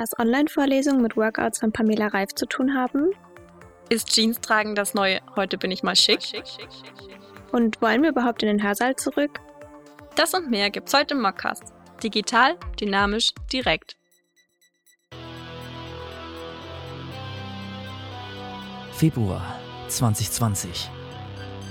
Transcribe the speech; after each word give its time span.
was 0.00 0.18
Online-Vorlesungen 0.18 1.02
mit 1.02 1.14
Workouts 1.18 1.58
von 1.58 1.72
Pamela 1.72 2.06
Reif 2.06 2.34
zu 2.34 2.46
tun 2.46 2.74
haben. 2.74 3.10
Ist 3.90 4.08
Jeans 4.08 4.40
tragen 4.40 4.74
das 4.74 4.94
neue 4.94 5.20
Heute 5.36 5.58
bin 5.58 5.70
ich 5.70 5.82
mal 5.82 5.94
schick? 5.94 6.20
Und 7.52 7.82
wollen 7.82 8.02
wir 8.02 8.08
überhaupt 8.08 8.42
in 8.42 8.48
den 8.48 8.62
Hörsaal 8.62 8.96
zurück? 8.96 9.40
Das 10.16 10.32
und 10.32 10.48
mehr 10.48 10.70
gibt's 10.70 10.94
heute 10.94 11.12
im 11.12 11.20
Mockcast. 11.20 11.64
Digital, 12.02 12.56
dynamisch, 12.80 13.34
direkt. 13.52 13.98
Februar 18.92 19.60
2020. 19.88 20.90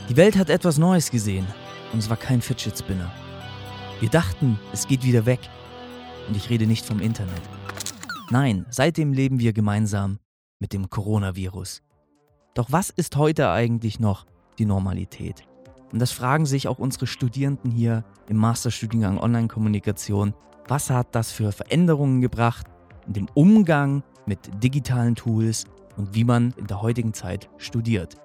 Die 0.08 0.18
Welt 0.18 0.38
hat 0.38 0.52
etwas 0.52 0.78
Neues 0.78 1.10
gesehen 1.10 1.48
und 1.94 2.00
es 2.00 2.12
war 2.12 2.18
kein 2.18 2.44
Fidget 2.44 2.78
Spinner. 2.78 3.12
Wir 4.00 4.10
dachten, 4.10 4.60
es 4.72 4.88
geht 4.88 5.04
wieder 5.04 5.26
weg. 5.26 5.40
Und 6.28 6.38
ich 6.38 6.52
rede 6.52 6.68
nicht 6.68 6.86
vom 6.86 7.00
Internet. 7.00 7.42
Nein, 8.32 8.68
seitdem 8.70 9.12
leben 9.12 9.40
wir 9.40 9.54
gemeinsam 9.54 10.20
mit 10.60 10.74
dem 10.74 10.92
Coronavirus. 10.92 11.82
Doch 12.54 12.72
was 12.72 12.92
ist 12.92 13.16
heute 13.16 13.50
eigentlich 13.50 14.00
noch 14.00 14.28
die 14.60 14.66
Normalität? 14.66 15.48
Und 15.92 15.98
das 15.98 16.12
fragen 16.12 16.46
sich 16.46 16.68
auch 16.68 16.78
unsere 16.78 17.08
Studierenden 17.08 17.72
hier 17.72 18.04
im 18.28 18.38
Masterstudiengang 18.38 19.18
Online-Kommunikation. 19.18 20.36
Was 20.68 20.92
hat 20.92 21.16
das 21.16 21.32
für 21.32 21.52
Veränderungen 21.52 22.22
gebracht 22.22 22.68
in 23.08 23.14
dem 23.14 23.28
Umgang 23.34 24.04
mit 24.28 24.64
digitalen 24.64 25.16
Tools 25.16 25.66
und 25.98 26.14
wie 26.14 26.24
man 26.24 26.54
in 26.58 26.68
der 26.68 26.84
heutigen 26.84 27.16
Zeit 27.16 27.50
studiert? 27.58 28.16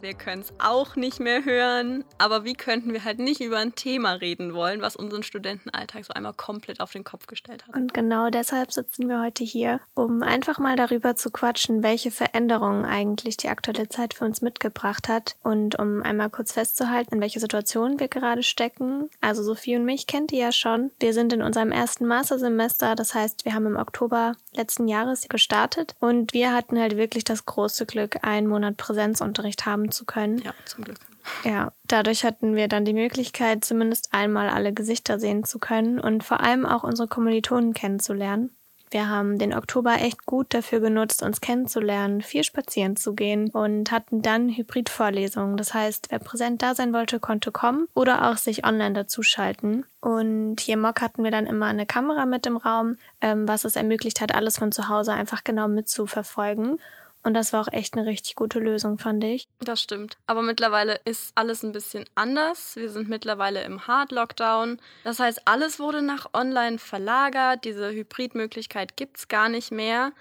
Wir 0.00 0.14
können 0.14 0.42
es 0.42 0.52
auch 0.58 0.96
nicht 0.96 1.20
mehr 1.20 1.44
hören. 1.44 2.04
Aber 2.18 2.44
wie 2.44 2.54
könnten 2.54 2.92
wir 2.92 3.04
halt 3.04 3.18
nicht 3.18 3.40
über 3.40 3.58
ein 3.58 3.74
Thema 3.74 4.12
reden 4.12 4.54
wollen, 4.54 4.82
was 4.82 4.96
unseren 4.96 5.22
Studentenalltag 5.22 6.04
so 6.04 6.12
einmal 6.14 6.34
komplett 6.34 6.80
auf 6.80 6.92
den 6.92 7.04
Kopf 7.04 7.26
gestellt 7.26 7.66
hat? 7.66 7.74
Und 7.74 7.94
genau 7.94 8.30
deshalb 8.30 8.72
sitzen 8.72 9.08
wir 9.08 9.20
heute 9.20 9.44
hier, 9.44 9.80
um 9.94 10.22
einfach 10.22 10.58
mal 10.58 10.76
darüber 10.76 11.16
zu 11.16 11.30
quatschen, 11.30 11.82
welche 11.82 12.10
Veränderungen 12.10 12.84
eigentlich 12.84 13.36
die 13.36 13.48
aktuelle 13.48 13.88
Zeit 13.88 14.14
für 14.14 14.24
uns 14.24 14.40
mitgebracht 14.40 15.08
hat 15.08 15.36
und 15.42 15.78
um 15.78 16.02
einmal 16.02 16.30
kurz 16.30 16.52
festzuhalten, 16.52 17.14
in 17.14 17.20
welche 17.20 17.40
Situation 17.40 18.00
wir 18.00 18.08
gerade 18.08 18.42
stecken. 18.42 19.10
Also 19.20 19.42
Sophie 19.42 19.76
und 19.76 19.84
mich 19.84 20.06
kennt 20.06 20.32
ihr 20.32 20.40
ja 20.40 20.52
schon. 20.52 20.90
Wir 20.98 21.12
sind 21.12 21.32
in 21.32 21.42
unserem 21.42 21.72
ersten 21.72 22.06
Mastersemester, 22.06 22.94
das 22.94 23.14
heißt, 23.14 23.44
wir 23.44 23.54
haben 23.54 23.66
im 23.66 23.76
Oktober 23.76 24.34
letzten 24.52 24.88
Jahres 24.88 25.28
gestartet 25.28 25.94
und 26.00 26.32
wir 26.32 26.52
hatten 26.52 26.78
halt 26.78 26.96
wirklich 26.96 27.24
das 27.24 27.46
große 27.46 27.86
Glück, 27.86 28.18
einen 28.22 28.46
Monat 28.46 28.76
Präsenzunterricht 28.76 29.66
haben 29.66 29.89
zu 29.92 30.04
können. 30.04 30.38
Ja, 30.38 30.54
zum 30.64 30.84
Glück. 30.84 30.98
Ja, 31.44 31.72
dadurch 31.86 32.24
hatten 32.24 32.54
wir 32.56 32.68
dann 32.68 32.84
die 32.84 32.94
Möglichkeit, 32.94 33.64
zumindest 33.64 34.12
einmal 34.12 34.48
alle 34.48 34.72
Gesichter 34.72 35.18
sehen 35.18 35.44
zu 35.44 35.58
können 35.58 36.00
und 36.00 36.24
vor 36.24 36.40
allem 36.40 36.66
auch 36.66 36.82
unsere 36.82 37.08
Kommilitonen 37.08 37.74
kennenzulernen. 37.74 38.50
Wir 38.92 39.08
haben 39.08 39.38
den 39.38 39.54
Oktober 39.54 39.94
echt 40.00 40.26
gut 40.26 40.52
dafür 40.52 40.80
genutzt, 40.80 41.22
uns 41.22 41.40
kennenzulernen, 41.40 42.22
viel 42.22 42.42
spazieren 42.42 42.96
zu 42.96 43.14
gehen 43.14 43.50
und 43.50 43.92
hatten 43.92 44.20
dann 44.20 44.48
Hybridvorlesungen. 44.48 45.56
Das 45.56 45.74
heißt, 45.74 46.08
wer 46.10 46.18
präsent 46.18 46.60
da 46.60 46.74
sein 46.74 46.92
wollte, 46.92 47.20
konnte 47.20 47.52
kommen 47.52 47.86
oder 47.94 48.28
auch 48.28 48.36
sich 48.36 48.66
online 48.66 48.94
dazuschalten. 48.94 49.86
Und 50.00 50.56
hier 50.58 50.74
im 50.74 50.80
Mock 50.80 51.00
hatten 51.02 51.22
wir 51.22 51.30
dann 51.30 51.46
immer 51.46 51.66
eine 51.66 51.86
Kamera 51.86 52.26
mit 52.26 52.46
im 52.46 52.56
Raum, 52.56 52.96
ähm, 53.20 53.46
was 53.46 53.64
es 53.64 53.76
ermöglicht 53.76 54.20
hat, 54.20 54.34
alles 54.34 54.58
von 54.58 54.72
zu 54.72 54.88
Hause 54.88 55.12
einfach 55.12 55.44
genau 55.44 55.68
mitzuverfolgen. 55.68 56.80
Und 57.22 57.34
das 57.34 57.52
war 57.52 57.60
auch 57.60 57.72
echt 57.72 57.94
eine 57.94 58.06
richtig 58.06 58.34
gute 58.34 58.60
Lösung, 58.60 58.98
fand 58.98 59.22
ich. 59.24 59.46
Das 59.58 59.82
stimmt. 59.82 60.16
Aber 60.26 60.40
mittlerweile 60.40 61.00
ist 61.04 61.32
alles 61.34 61.62
ein 61.62 61.72
bisschen 61.72 62.04
anders. 62.14 62.76
Wir 62.76 62.88
sind 62.88 63.08
mittlerweile 63.08 63.62
im 63.62 63.86
Hard 63.86 64.10
Lockdown. 64.10 64.80
Das 65.04 65.20
heißt, 65.20 65.42
alles 65.44 65.78
wurde 65.78 66.00
nach 66.00 66.30
online 66.32 66.78
verlagert. 66.78 67.64
Diese 67.64 67.90
Hybridmöglichkeit 67.90 68.96
gibt's 68.96 69.28
gar 69.28 69.50
nicht 69.50 69.70
mehr 69.70 70.12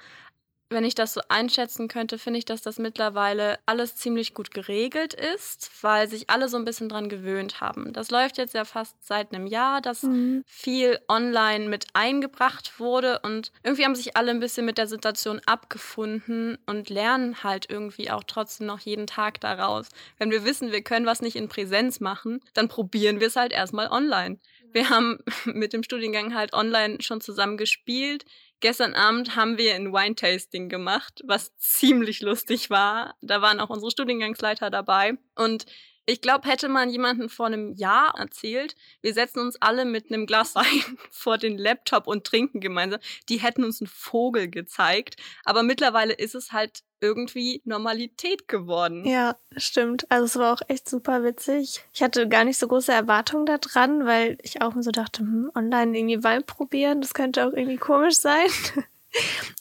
wenn 0.70 0.84
ich 0.84 0.96
das 0.96 1.14
so 1.14 1.22
einschätzen 1.30 1.88
könnte, 1.88 2.18
finde 2.18 2.38
ich, 2.38 2.46
dass 2.46 2.62
das 2.62 2.78
mittlerweile 2.78 3.58
alles 3.66 3.96
ziemlich 3.96 4.34
gut 4.34 4.52
geregelt 4.52 5.14
ist, 5.14 5.72
weil 5.82 6.08
sich 6.08 6.30
alle 6.30 6.48
so 6.48 6.58
ein 6.58 6.66
bisschen 6.66 6.90
dran 6.90 7.10
gewöhnt 7.10 7.60
haben. 7.60 7.92
Das 7.94 8.12
läuft 8.12 8.38
jetzt 8.38 8.54
ja 8.54 8.66
fast 8.66 8.96
seit 9.06 9.34
einem 9.34 9.48
Jahr, 9.48 9.82
dass 9.82 10.04
mhm. 10.04 10.44
viel 10.46 11.00
online 11.08 11.68
mit 11.68 11.88
eingebracht 11.94 12.80
wurde 12.80 13.20
und 13.20 13.52
irgendwie 13.64 13.86
haben 13.86 13.96
sich 13.96 14.16
alle 14.16 14.32
ein 14.32 14.40
bisschen 14.40 14.66
mit 14.66 14.78
der 14.78 14.88
Situation 14.88 15.42
abgefunden 15.46 16.58
und 16.68 16.90
lernen 16.90 17.44
halt 17.44 17.68
irgendwie 17.70 18.12
auch 18.12 18.24
trotzdem 18.24 18.68
noch 18.68 18.80
jeden 18.80 19.08
Tag 19.08 19.42
daraus. 19.42 19.90
Wenn 20.18 20.32
wir 20.32 20.46
wissen, 20.46 20.72
wir 20.72 20.84
können 20.84 21.06
was 21.06 21.22
nicht 21.22 21.36
in 21.36 21.50
Präsenz 21.50 22.00
machen, 22.00 22.42
dann 22.54 22.68
probieren 22.68 23.20
wir 23.20 23.28
es 23.28 23.36
halt 23.36 23.54
erstmal 23.54 23.88
online. 23.92 24.38
Wir 24.72 24.90
haben 24.90 25.18
mit 25.46 25.74
dem 25.74 25.84
Studiengang 25.84 26.36
halt 26.36 26.54
online 26.54 27.02
schon 27.02 27.22
zusammen 27.22 27.58
gespielt. 27.58 28.26
Gestern 28.62 28.94
Abend 28.94 29.36
haben 29.38 29.58
wir 29.58 29.76
ein 29.76 29.94
Wine-Tasting 29.94 30.68
gemacht, 30.68 31.22
was 31.26 31.56
ziemlich 31.58 32.20
lustig 32.22 32.70
war. 32.70 33.16
Da 33.22 33.42
waren 33.42 33.60
auch 33.60 33.70
unsere 33.70 33.92
Studiengangsleiter 33.92 34.70
dabei. 34.70 35.18
Und 35.36 35.66
ich 36.10 36.22
glaube, 36.22 36.48
hätte 36.48 36.70
man 36.70 36.90
jemanden 36.90 37.30
vor 37.30 37.46
einem 37.46 37.74
Jahr 37.74 38.16
erzählt, 38.18 38.76
wir 39.02 39.14
setzen 39.14 39.40
uns 39.40 39.62
alle 39.62 39.86
mit 39.86 40.12
einem 40.12 40.26
Glas 40.26 40.56
Wein 40.56 40.98
vor 41.12 41.38
den 41.38 41.58
Laptop 41.58 42.08
und 42.08 42.26
trinken 42.26 42.60
gemeinsam, 42.60 43.00
die 43.30 43.38
hätten 43.38 43.64
uns 43.64 43.82
einen 43.82 43.88
Vogel 43.88 44.50
gezeigt. 44.50 45.18
Aber 45.46 45.64
mittlerweile 45.64 46.14
ist 46.14 46.36
es 46.36 46.52
halt 46.52 46.84
irgendwie 47.02 47.62
Normalität 47.64 48.48
geworden. 48.48 49.06
Ja, 49.06 49.38
stimmt. 49.56 50.10
Also 50.12 50.26
es 50.26 50.36
war 50.36 50.54
auch 50.54 50.62
echt 50.68 50.90
super 50.90 51.24
witzig. 51.24 51.82
Ich 51.94 52.04
hatte 52.04 52.28
gar 52.28 52.44
nicht 52.44 52.58
so 52.58 52.68
große 52.68 52.92
Erwartungen 52.92 53.46
daran, 53.46 54.06
weil 54.06 54.38
ich 54.42 54.62
auch 54.62 54.74
so 54.80 54.92
dachte, 54.92 55.22
hm, 55.22 55.52
online 55.56 55.98
irgendwie 55.98 56.24
Wein 56.24 56.46
probieren, 56.46 57.02
das 57.02 57.14
könnte 57.14 57.48
auch 57.48 57.54
irgendwie 57.54 57.78
komisch 57.78 58.18
sein. 58.18 58.48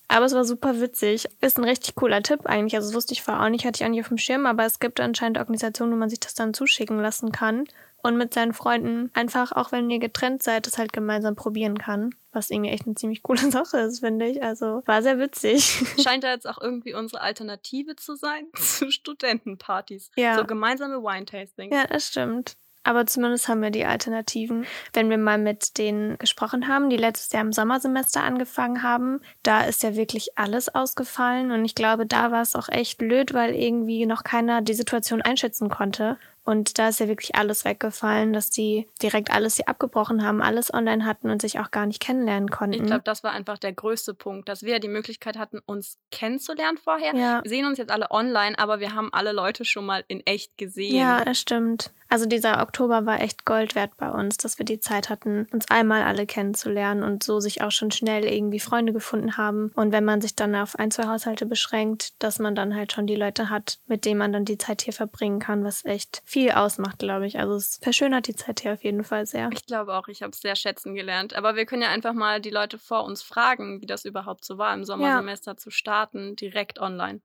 Aber 0.08 0.26
es 0.26 0.34
war 0.34 0.44
super 0.44 0.80
witzig. 0.80 1.28
Ist 1.40 1.58
ein 1.58 1.64
richtig 1.64 1.94
cooler 1.94 2.22
Tipp 2.22 2.46
eigentlich. 2.46 2.74
Also 2.74 2.88
das 2.88 2.94
wusste 2.94 3.12
ich 3.12 3.22
vorher 3.22 3.44
auch 3.44 3.50
nicht, 3.50 3.64
hatte 3.64 3.80
ich 3.82 3.84
auch 3.86 3.90
nicht 3.90 4.00
auf 4.00 4.08
dem 4.08 4.18
Schirm, 4.18 4.46
aber 4.46 4.64
es 4.64 4.78
gibt 4.78 5.00
anscheinend 5.00 5.38
Organisationen, 5.38 5.92
wo 5.92 5.96
man 5.96 6.10
sich 6.10 6.20
das 6.20 6.34
dann 6.34 6.54
zuschicken 6.54 7.00
lassen 7.00 7.32
kann 7.32 7.64
und 8.02 8.16
mit 8.16 8.32
seinen 8.32 8.52
Freunden 8.52 9.10
einfach, 9.14 9.52
auch 9.52 9.72
wenn 9.72 9.90
ihr 9.90 9.98
getrennt 9.98 10.42
seid, 10.42 10.66
das 10.66 10.78
halt 10.78 10.92
gemeinsam 10.92 11.36
probieren 11.36 11.78
kann. 11.78 12.14
Was 12.32 12.50
irgendwie 12.50 12.70
echt 12.70 12.86
eine 12.86 12.94
ziemlich 12.94 13.22
coole 13.22 13.38
Sache 13.50 13.78
ist, 13.78 14.00
finde 14.00 14.26
ich. 14.26 14.42
Also 14.42 14.82
war 14.86 15.02
sehr 15.02 15.18
witzig. 15.18 15.84
Scheint 16.02 16.24
da 16.24 16.30
jetzt 16.30 16.48
auch 16.48 16.60
irgendwie 16.60 16.94
unsere 16.94 17.20
Alternative 17.20 17.96
zu 17.96 18.16
sein 18.16 18.46
zu 18.54 18.90
Studentenpartys. 18.90 20.10
Ja. 20.16 20.36
So 20.36 20.44
gemeinsame 20.44 21.02
Wine-Tasting. 21.02 21.72
Ja, 21.72 21.86
das 21.86 22.06
stimmt. 22.06 22.56
Aber 22.88 23.04
zumindest 23.04 23.48
haben 23.48 23.60
wir 23.60 23.70
die 23.70 23.84
Alternativen. 23.84 24.64
Wenn 24.94 25.10
wir 25.10 25.18
mal 25.18 25.36
mit 25.36 25.76
denen 25.76 26.16
gesprochen 26.16 26.68
haben, 26.68 26.88
die 26.88 26.96
letztes 26.96 27.30
Jahr 27.30 27.42
im 27.42 27.52
Sommersemester 27.52 28.22
angefangen 28.22 28.82
haben, 28.82 29.20
da 29.42 29.60
ist 29.60 29.82
ja 29.82 29.94
wirklich 29.94 30.38
alles 30.38 30.74
ausgefallen. 30.74 31.50
Und 31.50 31.66
ich 31.66 31.74
glaube, 31.74 32.06
da 32.06 32.32
war 32.32 32.40
es 32.40 32.54
auch 32.54 32.70
echt 32.70 32.96
blöd, 32.96 33.34
weil 33.34 33.54
irgendwie 33.54 34.06
noch 34.06 34.24
keiner 34.24 34.62
die 34.62 34.72
Situation 34.72 35.20
einschätzen 35.20 35.68
konnte. 35.68 36.16
Und 36.48 36.78
da 36.78 36.88
ist 36.88 36.98
ja 36.98 37.08
wirklich 37.08 37.34
alles 37.34 37.66
weggefallen, 37.66 38.32
dass 38.32 38.48
die 38.48 38.88
direkt 39.02 39.30
alles 39.30 39.56
hier 39.56 39.68
abgebrochen 39.68 40.24
haben, 40.24 40.40
alles 40.40 40.72
online 40.72 41.04
hatten 41.04 41.28
und 41.28 41.42
sich 41.42 41.60
auch 41.60 41.70
gar 41.70 41.84
nicht 41.84 42.00
kennenlernen 42.00 42.48
konnten. 42.48 42.80
Ich 42.80 42.86
glaube, 42.86 43.02
das 43.04 43.22
war 43.22 43.32
einfach 43.32 43.58
der 43.58 43.74
größte 43.74 44.14
Punkt, 44.14 44.48
dass 44.48 44.62
wir 44.62 44.80
die 44.80 44.88
Möglichkeit 44.88 45.36
hatten, 45.36 45.60
uns 45.66 45.98
kennenzulernen 46.10 46.78
vorher. 46.78 47.14
Ja. 47.14 47.42
Wir 47.42 47.50
sehen 47.50 47.66
uns 47.66 47.76
jetzt 47.76 47.90
alle 47.90 48.10
online, 48.10 48.58
aber 48.58 48.80
wir 48.80 48.94
haben 48.94 49.12
alle 49.12 49.32
Leute 49.32 49.66
schon 49.66 49.84
mal 49.84 50.02
in 50.08 50.24
echt 50.24 50.56
gesehen. 50.56 50.96
Ja, 50.96 51.22
das 51.22 51.38
stimmt. 51.38 51.90
Also 52.08 52.24
dieser 52.24 52.62
Oktober 52.62 53.04
war 53.04 53.20
echt 53.20 53.44
Gold 53.44 53.74
wert 53.74 53.98
bei 53.98 54.10
uns, 54.10 54.38
dass 54.38 54.58
wir 54.58 54.64
die 54.64 54.80
Zeit 54.80 55.10
hatten, 55.10 55.46
uns 55.52 55.68
einmal 55.68 56.02
alle 56.02 56.24
kennenzulernen 56.24 57.02
und 57.02 57.22
so 57.22 57.38
sich 57.38 57.60
auch 57.60 57.70
schon 57.70 57.90
schnell 57.90 58.24
irgendwie 58.24 58.60
Freunde 58.60 58.94
gefunden 58.94 59.36
haben. 59.36 59.72
Und 59.74 59.92
wenn 59.92 60.06
man 60.06 60.22
sich 60.22 60.34
dann 60.34 60.54
auf 60.54 60.78
ein, 60.78 60.90
zwei 60.90 61.06
Haushalte 61.06 61.44
beschränkt, 61.44 62.14
dass 62.22 62.38
man 62.38 62.54
dann 62.54 62.74
halt 62.74 62.92
schon 62.92 63.06
die 63.06 63.16
Leute 63.16 63.50
hat, 63.50 63.78
mit 63.86 64.06
denen 64.06 64.18
man 64.18 64.32
dann 64.32 64.46
die 64.46 64.56
Zeit 64.56 64.80
hier 64.80 64.94
verbringen 64.94 65.38
kann, 65.38 65.64
was 65.64 65.84
echt 65.84 66.22
viel 66.24 66.37
ausmacht, 66.52 66.98
glaube 66.98 67.26
ich. 67.26 67.38
Also 67.38 67.54
es 67.54 67.78
verschönert 67.82 68.26
die 68.26 68.34
Zeit 68.34 68.60
hier 68.60 68.72
auf 68.72 68.84
jeden 68.84 69.04
Fall 69.04 69.26
sehr. 69.26 69.50
Ich 69.52 69.66
glaube 69.66 69.96
auch, 69.96 70.08
ich 70.08 70.22
habe 70.22 70.30
es 70.30 70.40
sehr 70.40 70.56
schätzen 70.56 70.94
gelernt. 70.94 71.34
Aber 71.34 71.56
wir 71.56 71.66
können 71.66 71.82
ja 71.82 71.90
einfach 71.90 72.14
mal 72.14 72.40
die 72.40 72.50
Leute 72.50 72.78
vor 72.78 73.04
uns 73.04 73.22
fragen, 73.22 73.80
wie 73.80 73.86
das 73.86 74.04
überhaupt 74.04 74.44
so 74.44 74.58
war, 74.58 74.74
im 74.74 74.84
Sommersemester 74.84 75.52
ja. 75.52 75.56
zu 75.56 75.70
starten, 75.70 76.36
direkt 76.36 76.80
online. 76.80 77.20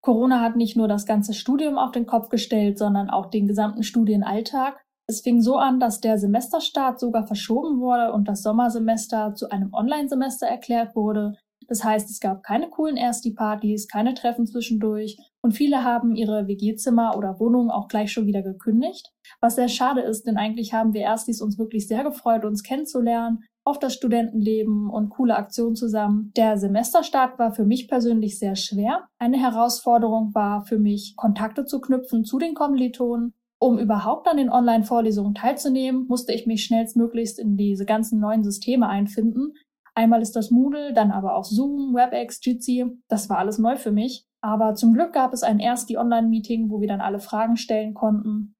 Corona 0.00 0.40
hat 0.40 0.56
nicht 0.56 0.76
nur 0.76 0.88
das 0.88 1.06
ganze 1.06 1.34
Studium 1.34 1.76
auf 1.76 1.92
den 1.92 2.06
Kopf 2.06 2.28
gestellt, 2.28 2.78
sondern 2.78 3.10
auch 3.10 3.26
den 3.26 3.48
gesamten 3.48 3.82
Studienalltag. 3.82 4.80
Es 5.06 5.22
fing 5.22 5.42
so 5.42 5.56
an, 5.56 5.80
dass 5.80 6.00
der 6.00 6.18
Semesterstart 6.18 7.00
sogar 7.00 7.26
verschoben 7.26 7.80
wurde 7.80 8.12
und 8.12 8.28
das 8.28 8.42
Sommersemester 8.42 9.34
zu 9.34 9.50
einem 9.50 9.72
Online-Semester 9.72 10.46
erklärt 10.46 10.94
wurde. 10.94 11.36
Das 11.66 11.84
heißt, 11.84 12.08
es 12.10 12.20
gab 12.20 12.42
keine 12.42 12.70
coolen 12.70 12.96
Ersti-Partys, 12.96 13.88
keine 13.88 14.14
Treffen 14.14 14.46
zwischendurch 14.46 15.18
und 15.40 15.52
viele 15.52 15.84
haben 15.84 16.16
ihre 16.16 16.48
WG-Zimmer 16.48 17.16
oder 17.16 17.38
Wohnungen 17.38 17.70
auch 17.70 17.88
gleich 17.88 18.12
schon 18.12 18.26
wieder 18.26 18.42
gekündigt. 18.42 19.12
Was 19.40 19.54
sehr 19.54 19.68
schade 19.68 20.00
ist, 20.00 20.26
denn 20.26 20.36
eigentlich 20.36 20.72
haben 20.72 20.92
wir 20.92 21.02
Erstis 21.02 21.40
uns 21.40 21.58
wirklich 21.58 21.86
sehr 21.86 22.02
gefreut, 22.02 22.44
uns 22.44 22.62
kennenzulernen, 22.62 23.44
auf 23.64 23.78
das 23.78 23.94
Studentenleben 23.94 24.88
und 24.90 25.10
coole 25.10 25.36
Aktionen 25.36 25.76
zusammen. 25.76 26.32
Der 26.36 26.56
Semesterstart 26.56 27.38
war 27.38 27.52
für 27.52 27.64
mich 27.64 27.86
persönlich 27.86 28.38
sehr 28.38 28.56
schwer. 28.56 29.08
Eine 29.18 29.38
Herausforderung 29.38 30.34
war 30.34 30.64
für 30.64 30.78
mich, 30.78 31.14
Kontakte 31.16 31.64
zu 31.66 31.80
knüpfen 31.80 32.24
zu 32.24 32.38
den 32.38 32.54
Kommilitonen. 32.54 33.34
Um 33.60 33.78
überhaupt 33.78 34.28
an 34.28 34.36
den 34.36 34.50
Online-Vorlesungen 34.50 35.34
teilzunehmen, 35.34 36.06
musste 36.08 36.32
ich 36.32 36.46
mich 36.46 36.64
schnellstmöglichst 36.64 37.38
in 37.38 37.56
diese 37.56 37.84
ganzen 37.84 38.20
neuen 38.20 38.44
Systeme 38.44 38.88
einfinden. 38.88 39.52
Einmal 39.94 40.22
ist 40.22 40.36
das 40.36 40.50
Moodle, 40.50 40.92
dann 40.94 41.10
aber 41.10 41.34
auch 41.34 41.44
Zoom, 41.44 41.94
WebEx, 41.94 42.38
Jitsi. 42.42 42.86
Das 43.08 43.28
war 43.28 43.38
alles 43.38 43.58
neu 43.58 43.76
für 43.76 43.90
mich. 43.90 44.27
Aber 44.40 44.74
zum 44.74 44.92
Glück 44.94 45.12
gab 45.12 45.32
es 45.32 45.42
ein 45.42 45.58
erst 45.58 45.90
Online-Meeting, 45.94 46.70
wo 46.70 46.80
wir 46.80 46.88
dann 46.88 47.00
alle 47.00 47.18
Fragen 47.18 47.56
stellen 47.56 47.94
konnten. 47.94 48.54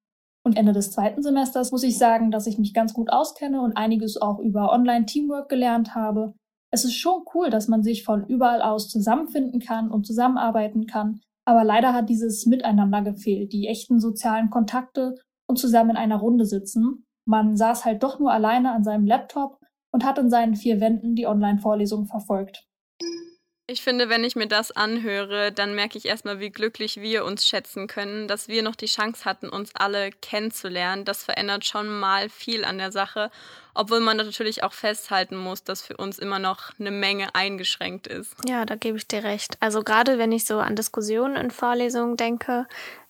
Und 0.45 0.57
Ende 0.57 0.73
des 0.73 0.91
zweiten 0.91 1.21
Semesters 1.21 1.71
muss 1.71 1.83
ich 1.83 1.97
sagen, 1.97 2.31
dass 2.31 2.47
ich 2.47 2.57
mich 2.57 2.73
ganz 2.73 2.93
gut 2.93 3.11
auskenne 3.11 3.61
und 3.61 3.77
einiges 3.77 4.21
auch 4.21 4.39
über 4.39 4.71
Online-Teamwork 4.71 5.49
gelernt 5.49 5.95
habe. 5.95 6.33
Es 6.71 6.85
ist 6.85 6.95
schon 6.95 7.23
cool, 7.33 7.49
dass 7.49 7.67
man 7.67 7.83
sich 7.83 8.03
von 8.03 8.25
überall 8.25 8.61
aus 8.61 8.89
zusammenfinden 8.89 9.59
kann 9.59 9.89
und 9.89 10.05
zusammenarbeiten 10.05 10.85
kann. 10.85 11.21
Aber 11.45 11.63
leider 11.63 11.93
hat 11.93 12.09
dieses 12.09 12.45
Miteinander 12.45 13.01
gefehlt, 13.01 13.53
die 13.53 13.67
echten 13.67 13.99
sozialen 13.99 14.49
Kontakte 14.49 15.15
und 15.47 15.57
zusammen 15.57 15.91
in 15.91 15.97
einer 15.97 16.17
Runde 16.17 16.45
sitzen. 16.45 17.05
Man 17.25 17.57
saß 17.57 17.85
halt 17.85 18.03
doch 18.03 18.19
nur 18.19 18.31
alleine 18.31 18.71
an 18.71 18.83
seinem 18.83 19.05
Laptop 19.05 19.59
und 19.91 20.05
hat 20.05 20.19
in 20.19 20.29
seinen 20.29 20.55
vier 20.55 20.79
Wänden 20.79 21.15
die 21.15 21.25
Online-Vorlesung 21.25 22.05
verfolgt. 22.05 22.68
Ich 23.71 23.83
finde, 23.83 24.09
wenn 24.09 24.23
ich 24.23 24.35
mir 24.35 24.47
das 24.47 24.71
anhöre, 24.71 25.51
dann 25.51 25.75
merke 25.75 25.99
ich 25.99 26.05
erstmal, 26.05 26.39
wie 26.39 26.49
glücklich 26.49 27.01
wir 27.01 27.23
uns 27.23 27.45
schätzen 27.45 27.85
können, 27.85 28.27
dass 28.27 28.47
wir 28.47 28.63
noch 28.63 28.75
die 28.75 28.87
Chance 28.87 29.25
hatten, 29.25 29.47
uns 29.47 29.75
alle 29.75 30.09
kennenzulernen. 30.09 31.05
Das 31.05 31.23
verändert 31.23 31.65
schon 31.65 31.87
mal 31.99 32.29
viel 32.29 32.65
an 32.65 32.79
der 32.79 32.91
Sache, 32.91 33.29
obwohl 33.75 33.99
man 33.99 34.17
natürlich 34.17 34.63
auch 34.63 34.73
festhalten 34.73 35.37
muss, 35.37 35.63
dass 35.63 35.83
für 35.83 35.95
uns 35.97 36.17
immer 36.17 36.39
noch 36.39 36.71
eine 36.79 36.89
Menge 36.89 37.35
eingeschränkt 37.35 38.07
ist. 38.07 38.35
Ja, 38.47 38.65
da 38.65 38.75
gebe 38.75 38.97
ich 38.97 39.07
dir 39.07 39.23
recht. 39.23 39.55
Also 39.59 39.83
gerade 39.83 40.17
wenn 40.17 40.31
ich 40.31 40.45
so 40.45 40.57
an 40.57 40.75
Diskussionen 40.75 41.35
in 41.35 41.51
Vorlesungen 41.51 42.17
denke, 42.17 42.65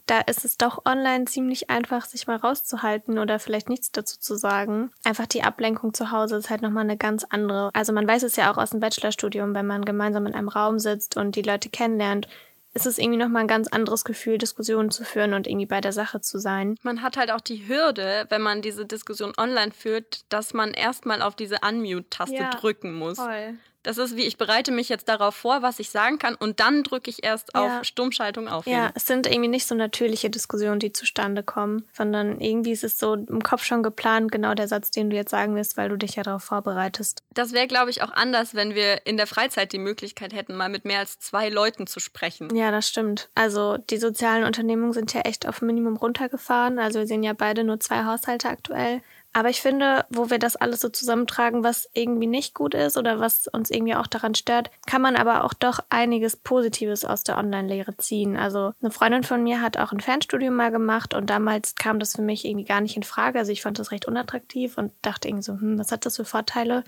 da 0.10 0.22
ist 0.22 0.44
es 0.44 0.58
doch 0.58 0.86
online 0.86 1.26
ziemlich 1.26 1.70
einfach, 1.70 2.06
sich 2.06 2.26
mal 2.26 2.38
rauszuhalten 2.38 3.20
oder 3.20 3.38
vielleicht 3.38 3.70
nichts 3.70 3.92
dazu 3.92 4.20
zu 4.20 4.36
sagen. 4.36 4.92
Einfach 5.04 5.28
die 5.28 5.44
Ablenkung 5.44 5.94
zu 5.94 6.12
Hause 6.12 6.38
ist 6.38 6.50
halt 6.50 6.62
nochmal 6.62 6.84
eine 6.84 6.98
ganz 6.98 7.26
andere. 7.30 7.70
Also 7.74 7.94
man 7.94 8.08
weiß 8.08 8.24
es 8.24 8.36
ja 8.36 8.52
auch 8.52 8.58
aus 8.58 8.72
dem 8.72 8.80
Bachelorstudium, 8.80 9.54
wenn 9.54 9.68
man 9.68 9.86
gemeinsam 9.86 10.26
in 10.26 10.34
einem 10.34 10.50
Raum 10.50 10.80
sitzt 10.80 11.16
und 11.18 11.36
die 11.36 11.44
Leute 11.44 11.70
kennenlernt, 11.70 12.28
ist 12.74 12.86
es 12.86 12.98
irgendwie 12.98 13.18
nochmal 13.18 13.42
ein 13.42 13.48
ganz 13.48 13.68
anderes 13.68 14.06
Gefühl, 14.06 14.38
Diskussionen 14.38 14.92
zu 14.92 15.04
führen 15.04 15.34
und 15.34 15.48
irgendwie 15.48 15.66
bei 15.66 15.82
der 15.82 15.92
Sache 15.92 16.22
zu 16.22 16.40
sein. 16.40 16.78
Man 16.84 17.02
hat 17.02 17.18
halt 17.18 17.32
auch 17.32 17.42
die 17.42 17.68
Hürde, 17.68 18.26
wenn 18.30 18.42
man 18.42 18.62
diese 18.62 18.86
Diskussion 18.86 19.34
online 19.38 19.72
führt, 19.72 20.24
dass 20.30 20.54
man 20.54 20.72
erstmal 20.72 21.22
auf 21.22 21.36
diese 21.36 21.58
Unmute-Taste 21.68 22.36
ja, 22.36 22.50
drücken 22.52 22.94
muss. 22.94 23.18
Voll. 23.18 23.58
Das 23.84 23.98
ist 23.98 24.16
wie, 24.16 24.24
ich 24.26 24.38
bereite 24.38 24.72
mich 24.72 24.90
jetzt 24.90 25.08
darauf 25.08 25.36
vor, 25.36 25.62
was 25.62 25.80
ich 25.80 25.90
sagen 25.90 26.20
kann 26.20 26.36
und 26.36 26.60
dann 26.60 26.84
drücke 26.84 27.10
ich 27.10 27.24
erst 27.24 27.50
ja. 27.54 27.80
auf 27.80 27.86
Stummschaltung 27.86 28.48
auf. 28.48 28.66
Ja, 28.68 28.92
es 28.96 29.06
sind 29.06 29.26
irgendwie 29.26 29.50
nicht 29.50 29.68
so 29.68 29.76
natürliche 29.76 30.30
Diskussionen, 30.30 30.80
die 30.80 30.92
zustande 30.92 31.44
kommen, 31.44 31.88
sondern 31.94 32.42
irgendwie 32.42 32.72
ist 32.72 32.84
es 32.84 32.98
so 32.98 33.14
im 33.14 33.42
Kopf 33.42 33.64
schon 33.64 33.84
geplant, 33.84 34.32
genau 34.32 34.54
der 34.54 34.68
Satz, 34.68 34.92
den 34.92 35.10
du 35.10 35.16
jetzt 35.16 35.32
sagen 35.32 35.56
wirst, 35.56 35.78
weil 35.78 35.90
du 35.90 35.98
dich 35.98 36.16
ja 36.16 36.24
darauf 36.24 36.44
vorbereitest. 36.44 37.24
Das 37.34 37.54
wäre, 37.54 37.68
glaube 37.68 37.90
ich, 37.90 38.02
auch 38.02 38.12
anders, 38.12 38.54
wenn 38.54 38.76
wir 38.76 39.06
in 39.06 39.18
der 39.18 39.28
Freizeit 39.28 39.72
die 39.72 39.80
Möglichkeit 39.80 40.34
hätten, 40.34 40.56
mal 40.56 40.70
mit 40.70 40.86
mehr 40.86 41.00
als 41.00 41.20
zwei 41.20 41.50
Leuten 41.50 41.88
zu 41.88 42.00
sprechen. 42.00 42.54
Ja, 42.56 42.72
das 42.72 42.88
stimmt. 42.88 43.30
Also 43.36 43.78
die 43.78 43.98
sozialen 43.98 44.44
Unternehmungen 44.44 44.94
sind 44.94 45.14
ja 45.14 45.22
echt 45.22 45.48
auf 45.48 45.62
Minimum 45.62 45.96
runtergefahren. 45.96 46.80
Also 46.80 47.00
wir 47.00 47.08
sehen 47.08 47.24
ja 47.24 47.34
beide 47.34 47.64
nur 47.64 47.80
zwei 47.80 48.04
Haushalte 48.04 48.50
aktuell. 48.50 49.02
Aber 49.32 49.50
ich 49.50 49.62
finde, 49.62 50.06
wo 50.10 50.32
wir 50.32 50.40
das 50.40 50.56
alles 50.56 50.80
so 50.82 50.90
zusammentragen, 50.90 51.64
was 51.64 51.88
irgendwie 51.94 52.26
nicht 52.26 52.56
gut 52.56 52.74
ist 52.74 52.98
oder 52.98 53.20
was 53.20 53.48
uns 53.48 53.70
irgendwie 53.70 53.94
auch 53.94 54.08
daran 54.08 54.34
stört, 54.34 54.72
kann 54.88 55.04
man 55.04 55.16
aber 55.16 55.44
auch 55.44 55.54
doch 55.54 55.80
einiges 55.90 56.36
Positives 56.36 57.06
aus 57.06 57.24
der 57.24 57.38
Online-Lehre 57.38 57.96
ziehen. 57.98 58.38
Also 58.38 58.74
eine 58.82 58.90
Freundin 58.90 59.24
von 59.24 59.44
mir 59.44 59.62
hat 59.62 59.78
auch 59.78 59.92
ein 59.92 60.00
Fernstudium 60.00 60.56
mal 60.56 60.72
gemacht 60.72 61.14
und 61.14 61.30
damals 61.30 61.76
kam 61.76 62.00
das 62.00 62.16
für 62.16 62.24
mich 62.24 62.44
irgendwie 62.44 62.66
gar 62.66 62.82
nicht 62.82 62.98
in 62.98 63.04
Frage. 63.04 63.38
Also 63.38 63.52
ich 63.52 63.62
fand 63.62 63.78
das 63.78 63.92
recht 63.92 64.08
unattraktiv 64.08 64.80
und 64.80 64.92
dachte 65.04 65.28
irgendwie 65.28 65.44
so, 65.44 65.54
hm, 65.54 65.78
was 65.78 65.92
hat 65.92 66.08
das 66.08 66.16
für 66.16 66.26
Vorteile? 66.26 66.84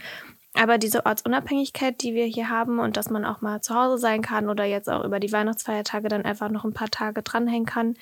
Aber 0.54 0.78
diese 0.78 1.06
Ortsunabhängigkeit, 1.06 2.02
die 2.02 2.14
wir 2.14 2.26
hier 2.26 2.50
haben 2.50 2.80
und 2.80 2.98
dass 2.98 3.10
man 3.10 3.24
auch 3.24 3.42
mal 3.42 3.62
zu 3.62 3.76
Hause 3.76 3.98
sein 4.00 4.22
kann 4.22 4.50
oder 4.50 4.66
jetzt 4.66 4.90
auch 4.90 5.06
über 5.06 5.20
die 5.20 5.32
Weihnachtsfeiertage 5.32 6.10
dann 6.10 6.26
einfach 6.26 6.50
noch 6.50 6.66
ein 6.66 6.74
paar 6.74 6.90
Tage 6.90 7.22
dranhängen 7.22 7.66
kann, 7.66 7.96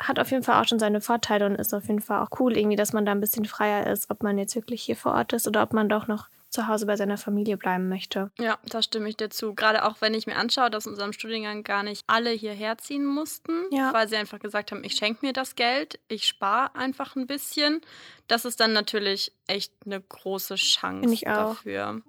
hat 0.00 0.18
auf 0.18 0.30
jeden 0.30 0.42
Fall 0.42 0.60
auch 0.60 0.66
schon 0.66 0.78
seine 0.78 1.00
Vorteile 1.00 1.46
und 1.46 1.56
ist 1.56 1.74
auf 1.74 1.86
jeden 1.86 2.00
Fall 2.00 2.22
auch 2.22 2.40
cool, 2.40 2.56
irgendwie, 2.56 2.76
dass 2.76 2.92
man 2.92 3.04
da 3.04 3.12
ein 3.12 3.20
bisschen 3.20 3.44
freier 3.44 3.86
ist, 3.86 4.10
ob 4.10 4.22
man 4.22 4.38
jetzt 4.38 4.54
wirklich 4.54 4.82
hier 4.82 4.96
vor 4.96 5.12
Ort 5.12 5.32
ist 5.34 5.46
oder 5.46 5.62
ob 5.62 5.72
man 5.72 5.88
doch 5.88 6.08
noch 6.08 6.28
zu 6.48 6.66
Hause 6.66 6.86
bei 6.86 6.96
seiner 6.96 7.16
Familie 7.16 7.56
bleiben 7.56 7.88
möchte. 7.88 8.32
Ja, 8.38 8.58
da 8.64 8.82
stimme 8.82 9.08
ich 9.08 9.16
dir 9.16 9.30
zu. 9.30 9.54
Gerade 9.54 9.84
auch 9.84 10.00
wenn 10.00 10.14
ich 10.14 10.26
mir 10.26 10.36
anschaue, 10.36 10.68
dass 10.68 10.86
in 10.86 10.92
unserem 10.92 11.12
Studiengang 11.12 11.62
gar 11.62 11.84
nicht 11.84 12.02
alle 12.08 12.30
hierher 12.30 12.76
ziehen 12.78 13.04
mussten, 13.04 13.52
ja. 13.70 13.92
weil 13.92 14.08
sie 14.08 14.16
einfach 14.16 14.40
gesagt 14.40 14.72
haben, 14.72 14.82
ich 14.82 14.94
schenke 14.94 15.24
mir 15.24 15.32
das 15.32 15.54
Geld, 15.54 16.00
ich 16.08 16.26
spare 16.26 16.74
einfach 16.74 17.14
ein 17.14 17.26
bisschen. 17.28 17.82
Das 18.26 18.44
ist 18.44 18.58
dann 18.58 18.72
natürlich 18.72 19.32
echt 19.46 19.72
eine 19.86 20.00
große 20.00 20.56
Chance 20.56 21.12
ich 21.12 21.28
auch. 21.28 21.54
dafür. 21.54 22.02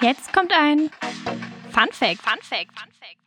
Jetzt 0.00 0.32
kommt 0.32 0.52
ein 0.52 0.90
Fun 1.70 1.92
Fact. 1.92 2.22
Fun 2.22 2.40
Fact. 2.40 2.78
Fun 2.78 2.92
Fact. 2.92 3.18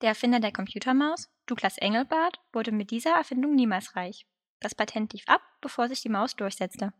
Der 0.00 0.10
Erfinder 0.10 0.40
der 0.40 0.52
Computermaus 0.52 1.28
Douglas 1.46 1.78
Engelbart 1.78 2.40
wurde 2.52 2.72
mit 2.72 2.90
dieser 2.90 3.14
Erfindung 3.16 3.54
niemals 3.54 3.96
reich. 3.96 4.26
Das 4.60 4.74
Patent 4.74 5.12
lief 5.12 5.24
ab, 5.26 5.42
bevor 5.60 5.88
sich 5.88 6.00
die 6.00 6.08
Maus 6.08 6.36
durchsetzte. 6.36 6.92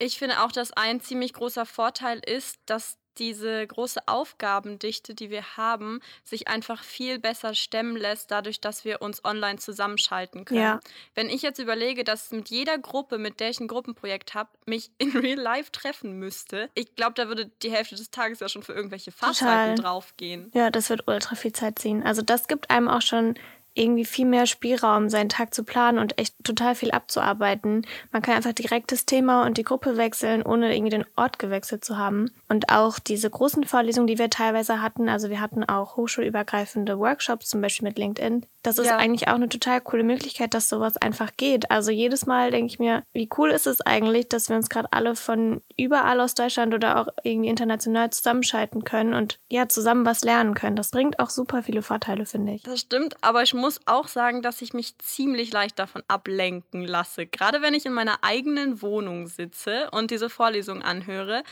Ich 0.00 0.18
finde 0.18 0.42
auch, 0.42 0.52
dass 0.52 0.72
ein 0.72 1.00
ziemlich 1.00 1.32
großer 1.32 1.66
Vorteil 1.66 2.20
ist, 2.24 2.58
dass 2.66 2.98
diese 3.18 3.66
große 3.66 4.00
Aufgabendichte, 4.06 5.14
die 5.14 5.30
wir 5.30 5.56
haben, 5.56 6.00
sich 6.24 6.48
einfach 6.48 6.82
viel 6.82 7.18
besser 7.18 7.54
stemmen 7.54 7.96
lässt, 7.96 8.30
dadurch, 8.30 8.60
dass 8.60 8.84
wir 8.84 9.02
uns 9.02 9.24
online 9.24 9.58
zusammenschalten 9.58 10.44
können. 10.44 10.60
Ja. 10.60 10.80
Wenn 11.14 11.28
ich 11.28 11.42
jetzt 11.42 11.58
überlege, 11.58 12.04
dass 12.04 12.30
mit 12.30 12.48
jeder 12.48 12.78
Gruppe, 12.78 13.18
mit 13.18 13.40
der 13.40 13.50
ich 13.50 13.60
ein 13.60 13.68
Gruppenprojekt 13.68 14.34
habe, 14.34 14.50
mich 14.66 14.90
in 14.98 15.16
Real 15.16 15.38
Life 15.38 15.72
treffen 15.72 16.18
müsste, 16.18 16.70
ich 16.74 16.94
glaube, 16.94 17.14
da 17.14 17.28
würde 17.28 17.50
die 17.62 17.70
Hälfte 17.70 17.96
des 17.96 18.10
Tages 18.10 18.40
ja 18.40 18.48
schon 18.48 18.62
für 18.62 18.72
irgendwelche 18.72 19.12
Fahrzeiten 19.12 19.76
draufgehen. 19.76 20.50
Ja, 20.54 20.70
das 20.70 20.90
wird 20.90 21.06
ultra 21.06 21.34
viel 21.34 21.52
Zeit 21.52 21.78
ziehen. 21.78 22.02
Also 22.02 22.22
das 22.22 22.48
gibt 22.48 22.70
einem 22.70 22.88
auch 22.88 23.02
schon 23.02 23.34
irgendwie 23.78 24.04
viel 24.04 24.26
mehr 24.26 24.46
Spielraum, 24.46 25.08
seinen 25.08 25.28
Tag 25.28 25.54
zu 25.54 25.64
planen 25.64 25.98
und 25.98 26.18
echt 26.18 26.34
total 26.44 26.74
viel 26.74 26.90
abzuarbeiten. 26.90 27.86
Man 28.12 28.22
kann 28.22 28.34
einfach 28.34 28.52
direkt 28.52 28.92
das 28.92 29.06
Thema 29.06 29.46
und 29.46 29.58
die 29.58 29.62
Gruppe 29.62 29.96
wechseln, 29.96 30.42
ohne 30.42 30.74
irgendwie 30.74 30.90
den 30.90 31.04
Ort 31.16 31.38
gewechselt 31.38 31.84
zu 31.84 31.96
haben. 31.96 32.30
Und 32.48 32.70
auch 32.70 32.98
diese 32.98 33.30
großen 33.30 33.64
Vorlesungen, 33.64 34.06
die 34.06 34.18
wir 34.18 34.30
teilweise 34.30 34.82
hatten, 34.82 35.08
also 35.08 35.30
wir 35.30 35.40
hatten 35.40 35.64
auch 35.64 35.96
hochschulübergreifende 35.96 36.98
Workshops, 36.98 37.48
zum 37.48 37.60
Beispiel 37.60 37.88
mit 37.88 37.98
LinkedIn. 37.98 38.46
Das 38.62 38.78
ist 38.78 38.86
ja. 38.86 38.96
eigentlich 38.96 39.28
auch 39.28 39.34
eine 39.34 39.48
total 39.48 39.80
coole 39.80 40.02
Möglichkeit, 40.02 40.52
dass 40.52 40.68
sowas 40.68 40.96
einfach 40.96 41.30
geht. 41.36 41.70
Also 41.70 41.90
jedes 41.90 42.26
Mal 42.26 42.50
denke 42.50 42.66
ich 42.66 42.78
mir, 42.78 43.04
wie 43.12 43.28
cool 43.38 43.50
ist 43.50 43.66
es 43.66 43.80
eigentlich, 43.80 44.28
dass 44.28 44.48
wir 44.48 44.56
uns 44.56 44.68
gerade 44.68 44.92
alle 44.92 45.14
von 45.14 45.62
überall 45.76 46.20
aus 46.20 46.34
Deutschland 46.34 46.74
oder 46.74 47.00
auch 47.00 47.08
irgendwie 47.22 47.48
international 47.48 48.10
zusammenschalten 48.10 48.84
können 48.84 49.14
und 49.14 49.38
ja, 49.48 49.68
zusammen 49.68 50.04
was 50.04 50.22
lernen 50.22 50.54
können. 50.54 50.76
Das 50.76 50.90
bringt 50.90 51.20
auch 51.20 51.30
super 51.30 51.62
viele 51.62 51.82
Vorteile, 51.82 52.26
finde 52.26 52.54
ich. 52.54 52.62
Das 52.62 52.80
stimmt, 52.80 53.16
aber 53.20 53.42
ich 53.42 53.54
muss 53.54 53.67
muss 53.68 53.80
auch 53.84 54.08
sagen, 54.08 54.40
dass 54.40 54.62
ich 54.62 54.72
mich 54.72 54.96
ziemlich 54.96 55.52
leicht 55.52 55.78
davon 55.78 56.02
ablenken 56.08 56.86
lasse. 56.86 57.26
Gerade 57.26 57.60
wenn 57.60 57.74
ich 57.74 57.84
in 57.84 57.92
meiner 57.92 58.24
eigenen 58.24 58.80
Wohnung 58.80 59.26
sitze 59.26 59.90
und 59.90 60.10
diese 60.10 60.30
Vorlesung 60.30 60.80
anhöre, 60.80 61.42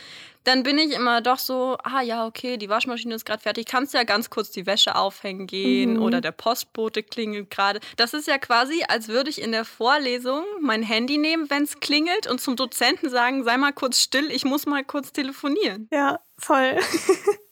dann 0.44 0.62
bin 0.62 0.78
ich 0.78 0.94
immer 0.94 1.20
doch 1.20 1.38
so, 1.38 1.76
ah 1.85 2.00
ja, 2.00 2.25
okay, 2.25 2.56
die 2.56 2.70
Waschmaschine 2.70 3.14
ist 3.14 3.26
gerade 3.26 3.42
fertig, 3.42 3.66
kannst 3.66 3.92
ja 3.92 4.04
ganz 4.04 4.30
kurz 4.30 4.50
die 4.50 4.64
Wäsche 4.64 4.96
aufhängen 4.96 5.46
gehen 5.46 5.96
mhm. 5.96 6.02
oder 6.02 6.23
der 6.23 6.32
Postbote 6.32 7.02
klingelt 7.02 7.50
gerade. 7.50 7.80
Das 7.99 8.14
ist 8.14 8.26
ja 8.26 8.38
quasi, 8.38 8.82
als 8.88 9.08
würde 9.08 9.28
ich 9.28 9.42
in 9.42 9.52
der 9.52 9.66
Vorlesung 9.66 10.42
mein 10.62 10.82
Handy 10.82 11.18
nehmen, 11.18 11.50
wenn 11.50 11.64
es 11.64 11.80
klingelt 11.80 12.26
und 12.26 12.40
zum 12.40 12.56
Dozenten 12.56 13.11
sagen, 13.11 13.44
sei 13.44 13.58
mal 13.58 13.75
kurz 13.75 14.00
still, 14.00 14.30
ich 14.30 14.46
muss 14.46 14.64
mal 14.64 14.85
kurz 14.85 15.12
telefonieren. 15.12 15.87
Ja, 15.92 16.18
voll. 16.38 16.78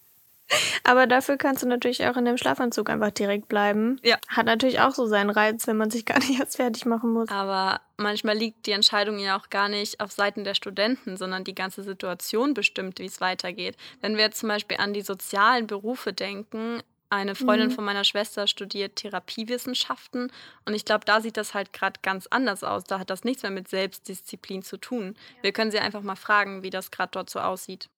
Aber 0.84 1.06
dafür 1.06 1.36
kannst 1.36 1.62
du 1.62 1.66
natürlich 1.66 2.06
auch 2.06 2.16
in 2.16 2.24
dem 2.24 2.36
Schlafanzug 2.36 2.90
einfach 2.90 3.10
direkt 3.10 3.48
bleiben. 3.48 3.98
Ja. 4.02 4.18
Hat 4.28 4.46
natürlich 4.46 4.80
auch 4.80 4.92
so 4.92 5.06
seinen 5.06 5.30
Reiz, 5.30 5.66
wenn 5.66 5.76
man 5.76 5.90
sich 5.90 6.04
gar 6.06 6.18
nicht 6.18 6.38
erst 6.38 6.56
fertig 6.56 6.84
machen 6.84 7.12
muss. 7.12 7.28
Aber 7.30 7.80
manchmal 7.96 8.36
liegt 8.36 8.66
die 8.66 8.72
Entscheidung 8.72 9.18
ja 9.18 9.38
auch 9.38 9.48
gar 9.50 9.68
nicht 9.68 10.00
auf 10.00 10.12
Seiten 10.12 10.44
der 10.44 10.54
Studenten, 10.54 11.16
sondern 11.16 11.44
die 11.44 11.54
ganze 11.54 11.82
Situation 11.82 12.54
bestimmt, 12.54 12.98
wie 12.98 13.06
es 13.06 13.20
weitergeht. 13.20 13.76
Wenn 14.00 14.16
wir 14.16 14.24
jetzt 14.24 14.38
zum 14.38 14.48
Beispiel 14.48 14.76
an 14.76 14.92
die 14.92 15.02
sozialen 15.02 15.66
Berufe 15.66 16.12
denken, 16.12 16.82
eine 17.10 17.34
Freundin 17.36 17.68
mhm. 17.68 17.72
von 17.72 17.84
meiner 17.84 18.02
Schwester 18.02 18.48
studiert 18.48 18.96
Therapiewissenschaften 18.96 20.32
und 20.64 20.74
ich 20.74 20.84
glaube, 20.84 21.04
da 21.04 21.20
sieht 21.20 21.36
das 21.36 21.54
halt 21.54 21.72
gerade 21.72 22.00
ganz 22.02 22.26
anders 22.26 22.64
aus. 22.64 22.84
Da 22.84 22.98
hat 22.98 23.08
das 23.08 23.22
nichts 23.22 23.42
mehr 23.44 23.52
mit 23.52 23.68
Selbstdisziplin 23.68 24.62
zu 24.62 24.78
tun. 24.78 25.14
Wir 25.40 25.52
können 25.52 25.70
sie 25.70 25.78
einfach 25.78 26.02
mal 26.02 26.16
fragen, 26.16 26.64
wie 26.64 26.70
das 26.70 26.90
gerade 26.90 27.10
dort 27.12 27.30
so 27.30 27.38
aussieht. 27.38 27.88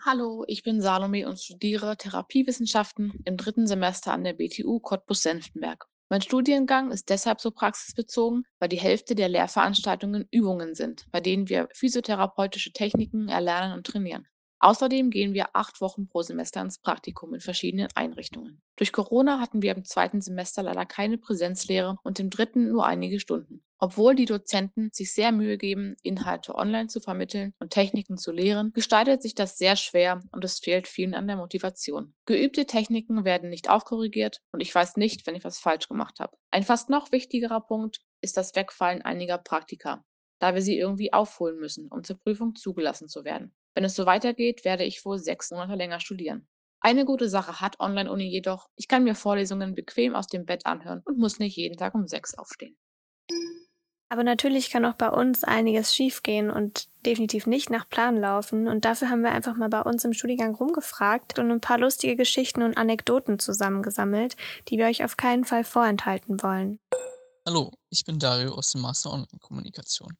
Hallo, 0.00 0.44
ich 0.46 0.62
bin 0.62 0.80
Salome 0.80 1.28
und 1.28 1.40
studiere 1.40 1.96
Therapiewissenschaften 1.96 3.20
im 3.24 3.36
dritten 3.36 3.66
Semester 3.66 4.12
an 4.12 4.22
der 4.22 4.32
BTU 4.32 4.78
Cottbus-Senftenberg. 4.78 5.86
Mein 6.08 6.22
Studiengang 6.22 6.92
ist 6.92 7.08
deshalb 7.08 7.40
so 7.40 7.50
praxisbezogen, 7.50 8.44
weil 8.60 8.68
die 8.68 8.78
Hälfte 8.78 9.16
der 9.16 9.28
Lehrveranstaltungen 9.28 10.28
Übungen 10.30 10.76
sind, 10.76 11.06
bei 11.10 11.20
denen 11.20 11.48
wir 11.48 11.68
physiotherapeutische 11.74 12.72
Techniken 12.72 13.28
erlernen 13.28 13.72
und 13.76 13.88
trainieren. 13.88 14.28
Außerdem 14.60 15.10
gehen 15.10 15.34
wir 15.34 15.54
acht 15.54 15.80
Wochen 15.80 16.08
pro 16.08 16.22
Semester 16.22 16.60
ins 16.60 16.78
Praktikum 16.78 17.34
in 17.34 17.40
verschiedenen 17.40 17.88
Einrichtungen. 17.94 18.60
Durch 18.76 18.92
Corona 18.92 19.40
hatten 19.40 19.62
wir 19.62 19.76
im 19.76 19.84
zweiten 19.84 20.20
Semester 20.20 20.62
leider 20.62 20.84
keine 20.84 21.16
Präsenzlehre 21.16 21.96
und 22.02 22.18
im 22.18 22.30
dritten 22.30 22.68
nur 22.68 22.84
einige 22.84 23.20
Stunden. 23.20 23.62
Obwohl 23.80 24.16
die 24.16 24.24
Dozenten 24.24 24.90
sich 24.92 25.14
sehr 25.14 25.30
Mühe 25.30 25.56
geben, 25.56 25.94
Inhalte 26.02 26.56
online 26.56 26.88
zu 26.88 26.98
vermitteln 26.98 27.54
und 27.60 27.70
Techniken 27.70 28.16
zu 28.16 28.32
lehren, 28.32 28.72
gestaltet 28.72 29.22
sich 29.22 29.36
das 29.36 29.56
sehr 29.56 29.76
schwer 29.76 30.20
und 30.32 30.44
es 30.44 30.58
fehlt 30.58 30.88
vielen 30.88 31.14
an 31.14 31.28
der 31.28 31.36
Motivation. 31.36 32.12
Geübte 32.26 32.66
Techniken 32.66 33.24
werden 33.24 33.50
nicht 33.50 33.70
aufkorrigiert 33.70 34.40
und 34.50 34.60
ich 34.60 34.74
weiß 34.74 34.96
nicht, 34.96 35.26
wenn 35.28 35.36
ich 35.36 35.44
was 35.44 35.60
falsch 35.60 35.86
gemacht 35.86 36.18
habe. 36.18 36.36
Ein 36.50 36.64
fast 36.64 36.90
noch 36.90 37.12
wichtigerer 37.12 37.60
Punkt 37.60 38.00
ist 38.20 38.36
das 38.36 38.56
Wegfallen 38.56 39.02
einiger 39.02 39.38
Praktika, 39.38 40.04
da 40.40 40.54
wir 40.54 40.62
sie 40.62 40.76
irgendwie 40.76 41.12
aufholen 41.12 41.58
müssen, 41.58 41.86
um 41.88 42.02
zur 42.02 42.18
Prüfung 42.18 42.56
zugelassen 42.56 43.08
zu 43.08 43.24
werden. 43.24 43.54
Wenn 43.78 43.84
es 43.84 43.94
so 43.94 44.06
weitergeht, 44.06 44.64
werde 44.64 44.82
ich 44.82 45.04
wohl 45.04 45.20
sechs 45.20 45.52
Monate 45.52 45.76
länger 45.76 46.00
studieren. 46.00 46.48
Eine 46.80 47.04
gute 47.04 47.28
Sache 47.28 47.60
hat 47.60 47.78
Online-Uni 47.78 48.24
jedoch, 48.24 48.68
ich 48.74 48.88
kann 48.88 49.04
mir 49.04 49.14
Vorlesungen 49.14 49.76
bequem 49.76 50.16
aus 50.16 50.26
dem 50.26 50.46
Bett 50.46 50.66
anhören 50.66 51.00
und 51.04 51.16
muss 51.16 51.38
nicht 51.38 51.56
jeden 51.56 51.76
Tag 51.76 51.94
um 51.94 52.08
sechs 52.08 52.34
aufstehen. 52.34 52.76
Aber 54.08 54.24
natürlich 54.24 54.70
kann 54.70 54.84
auch 54.84 54.94
bei 54.94 55.08
uns 55.08 55.44
einiges 55.44 55.94
schiefgehen 55.94 56.50
und 56.50 56.88
definitiv 57.06 57.46
nicht 57.46 57.70
nach 57.70 57.88
Plan 57.88 58.16
laufen. 58.16 58.66
Und 58.66 58.84
dafür 58.84 59.10
haben 59.10 59.22
wir 59.22 59.30
einfach 59.30 59.54
mal 59.54 59.68
bei 59.68 59.82
uns 59.82 60.04
im 60.04 60.12
Studiengang 60.12 60.56
rumgefragt 60.56 61.38
und 61.38 61.48
ein 61.48 61.60
paar 61.60 61.78
lustige 61.78 62.16
Geschichten 62.16 62.62
und 62.64 62.76
Anekdoten 62.76 63.38
zusammengesammelt, 63.38 64.36
die 64.70 64.78
wir 64.78 64.86
euch 64.86 65.04
auf 65.04 65.16
keinen 65.16 65.44
Fall 65.44 65.62
vorenthalten 65.62 66.42
wollen. 66.42 66.80
Hallo, 67.46 67.70
ich 67.90 68.04
bin 68.04 68.18
Dario 68.18 68.54
aus 68.54 68.72
dem 68.72 68.80
Master 68.80 69.12
Online-Kommunikation. 69.12 70.18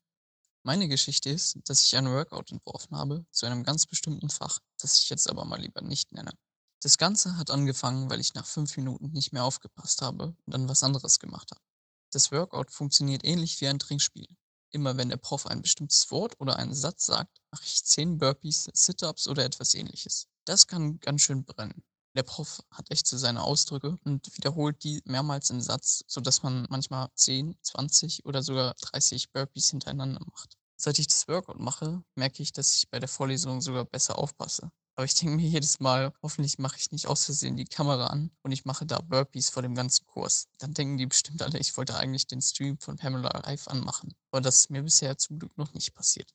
Meine 0.64 0.88
Geschichte 0.88 1.30
ist, 1.30 1.58
dass 1.64 1.84
ich 1.84 1.96
ein 1.96 2.08
Workout 2.10 2.50
entworfen 2.50 2.96
habe 2.96 3.24
zu 3.30 3.46
einem 3.46 3.64
ganz 3.64 3.86
bestimmten 3.86 4.28
Fach, 4.28 4.58
das 4.78 4.98
ich 4.98 5.08
jetzt 5.08 5.30
aber 5.30 5.44
mal 5.44 5.60
lieber 5.60 5.80
nicht 5.80 6.12
nenne. 6.12 6.32
Das 6.80 6.98
Ganze 6.98 7.36
hat 7.36 7.50
angefangen, 7.50 8.10
weil 8.10 8.20
ich 8.20 8.34
nach 8.34 8.46
fünf 8.46 8.76
Minuten 8.76 9.10
nicht 9.10 9.32
mehr 9.32 9.44
aufgepasst 9.44 10.02
habe 10.02 10.36
und 10.44 10.54
dann 10.54 10.68
was 10.68 10.82
anderes 10.82 11.18
gemacht 11.18 11.50
habe. 11.50 11.62
Das 12.10 12.32
Workout 12.32 12.70
funktioniert 12.70 13.24
ähnlich 13.24 13.60
wie 13.60 13.68
ein 13.68 13.78
Trinkspiel. 13.78 14.28
Immer 14.70 14.96
wenn 14.96 15.08
der 15.08 15.16
Prof 15.16 15.46
ein 15.46 15.62
bestimmtes 15.62 16.10
Wort 16.10 16.38
oder 16.40 16.56
einen 16.56 16.74
Satz 16.74 17.06
sagt, 17.06 17.40
mache 17.50 17.64
ich 17.64 17.84
10 17.84 18.18
Burpees, 18.18 18.68
Sit-ups 18.72 19.26
oder 19.26 19.44
etwas 19.44 19.74
ähnliches. 19.74 20.28
Das 20.44 20.66
kann 20.66 21.00
ganz 21.00 21.22
schön 21.22 21.44
brennen. 21.44 21.82
Der 22.16 22.22
Prof 22.22 22.60
hat 22.70 22.90
echt 22.90 23.06
so 23.06 23.16
seine 23.16 23.42
Ausdrücke 23.42 23.96
und 24.04 24.36
wiederholt 24.36 24.82
die 24.82 25.02
mehrmals 25.04 25.50
im 25.50 25.60
Satz, 25.60 26.02
sodass 26.06 26.42
man 26.42 26.66
manchmal 26.68 27.08
10, 27.14 27.56
20 27.62 28.24
oder 28.24 28.42
sogar 28.42 28.74
30 28.80 29.30
Burpees 29.32 29.70
hintereinander 29.70 30.20
macht. 30.26 30.56
Seit 30.76 30.98
ich 30.98 31.08
das 31.08 31.28
Workout 31.28 31.58
mache, 31.58 32.02
merke 32.14 32.42
ich, 32.42 32.52
dass 32.52 32.76
ich 32.76 32.90
bei 32.90 32.98
der 32.98 33.08
Vorlesung 33.08 33.60
sogar 33.60 33.84
besser 33.84 34.18
aufpasse. 34.18 34.70
Aber 34.98 35.04
ich 35.04 35.14
denke 35.14 35.36
mir 35.36 35.48
jedes 35.48 35.78
Mal, 35.78 36.12
hoffentlich 36.22 36.58
mache 36.58 36.76
ich 36.76 36.90
nicht 36.90 37.06
aus 37.06 37.24
Versehen 37.24 37.56
die 37.56 37.66
Kamera 37.66 38.08
an 38.08 38.32
und 38.42 38.50
ich 38.50 38.64
mache 38.64 38.84
da 38.84 38.98
Burpees 38.98 39.48
vor 39.48 39.62
dem 39.62 39.76
ganzen 39.76 40.04
Kurs. 40.06 40.48
Dann 40.58 40.74
denken 40.74 40.96
die 40.98 41.06
bestimmt 41.06 41.40
alle, 41.42 41.58
ich 41.60 41.76
wollte 41.76 41.96
eigentlich 41.96 42.26
den 42.26 42.42
Stream 42.42 42.78
von 42.78 42.96
Pamela 42.96 43.30
live 43.44 43.68
anmachen. 43.68 44.16
Aber 44.32 44.40
das 44.40 44.56
ist 44.56 44.70
mir 44.70 44.82
bisher 44.82 45.16
zum 45.16 45.38
Glück 45.38 45.56
noch 45.56 45.72
nicht 45.72 45.94
passiert. 45.94 46.34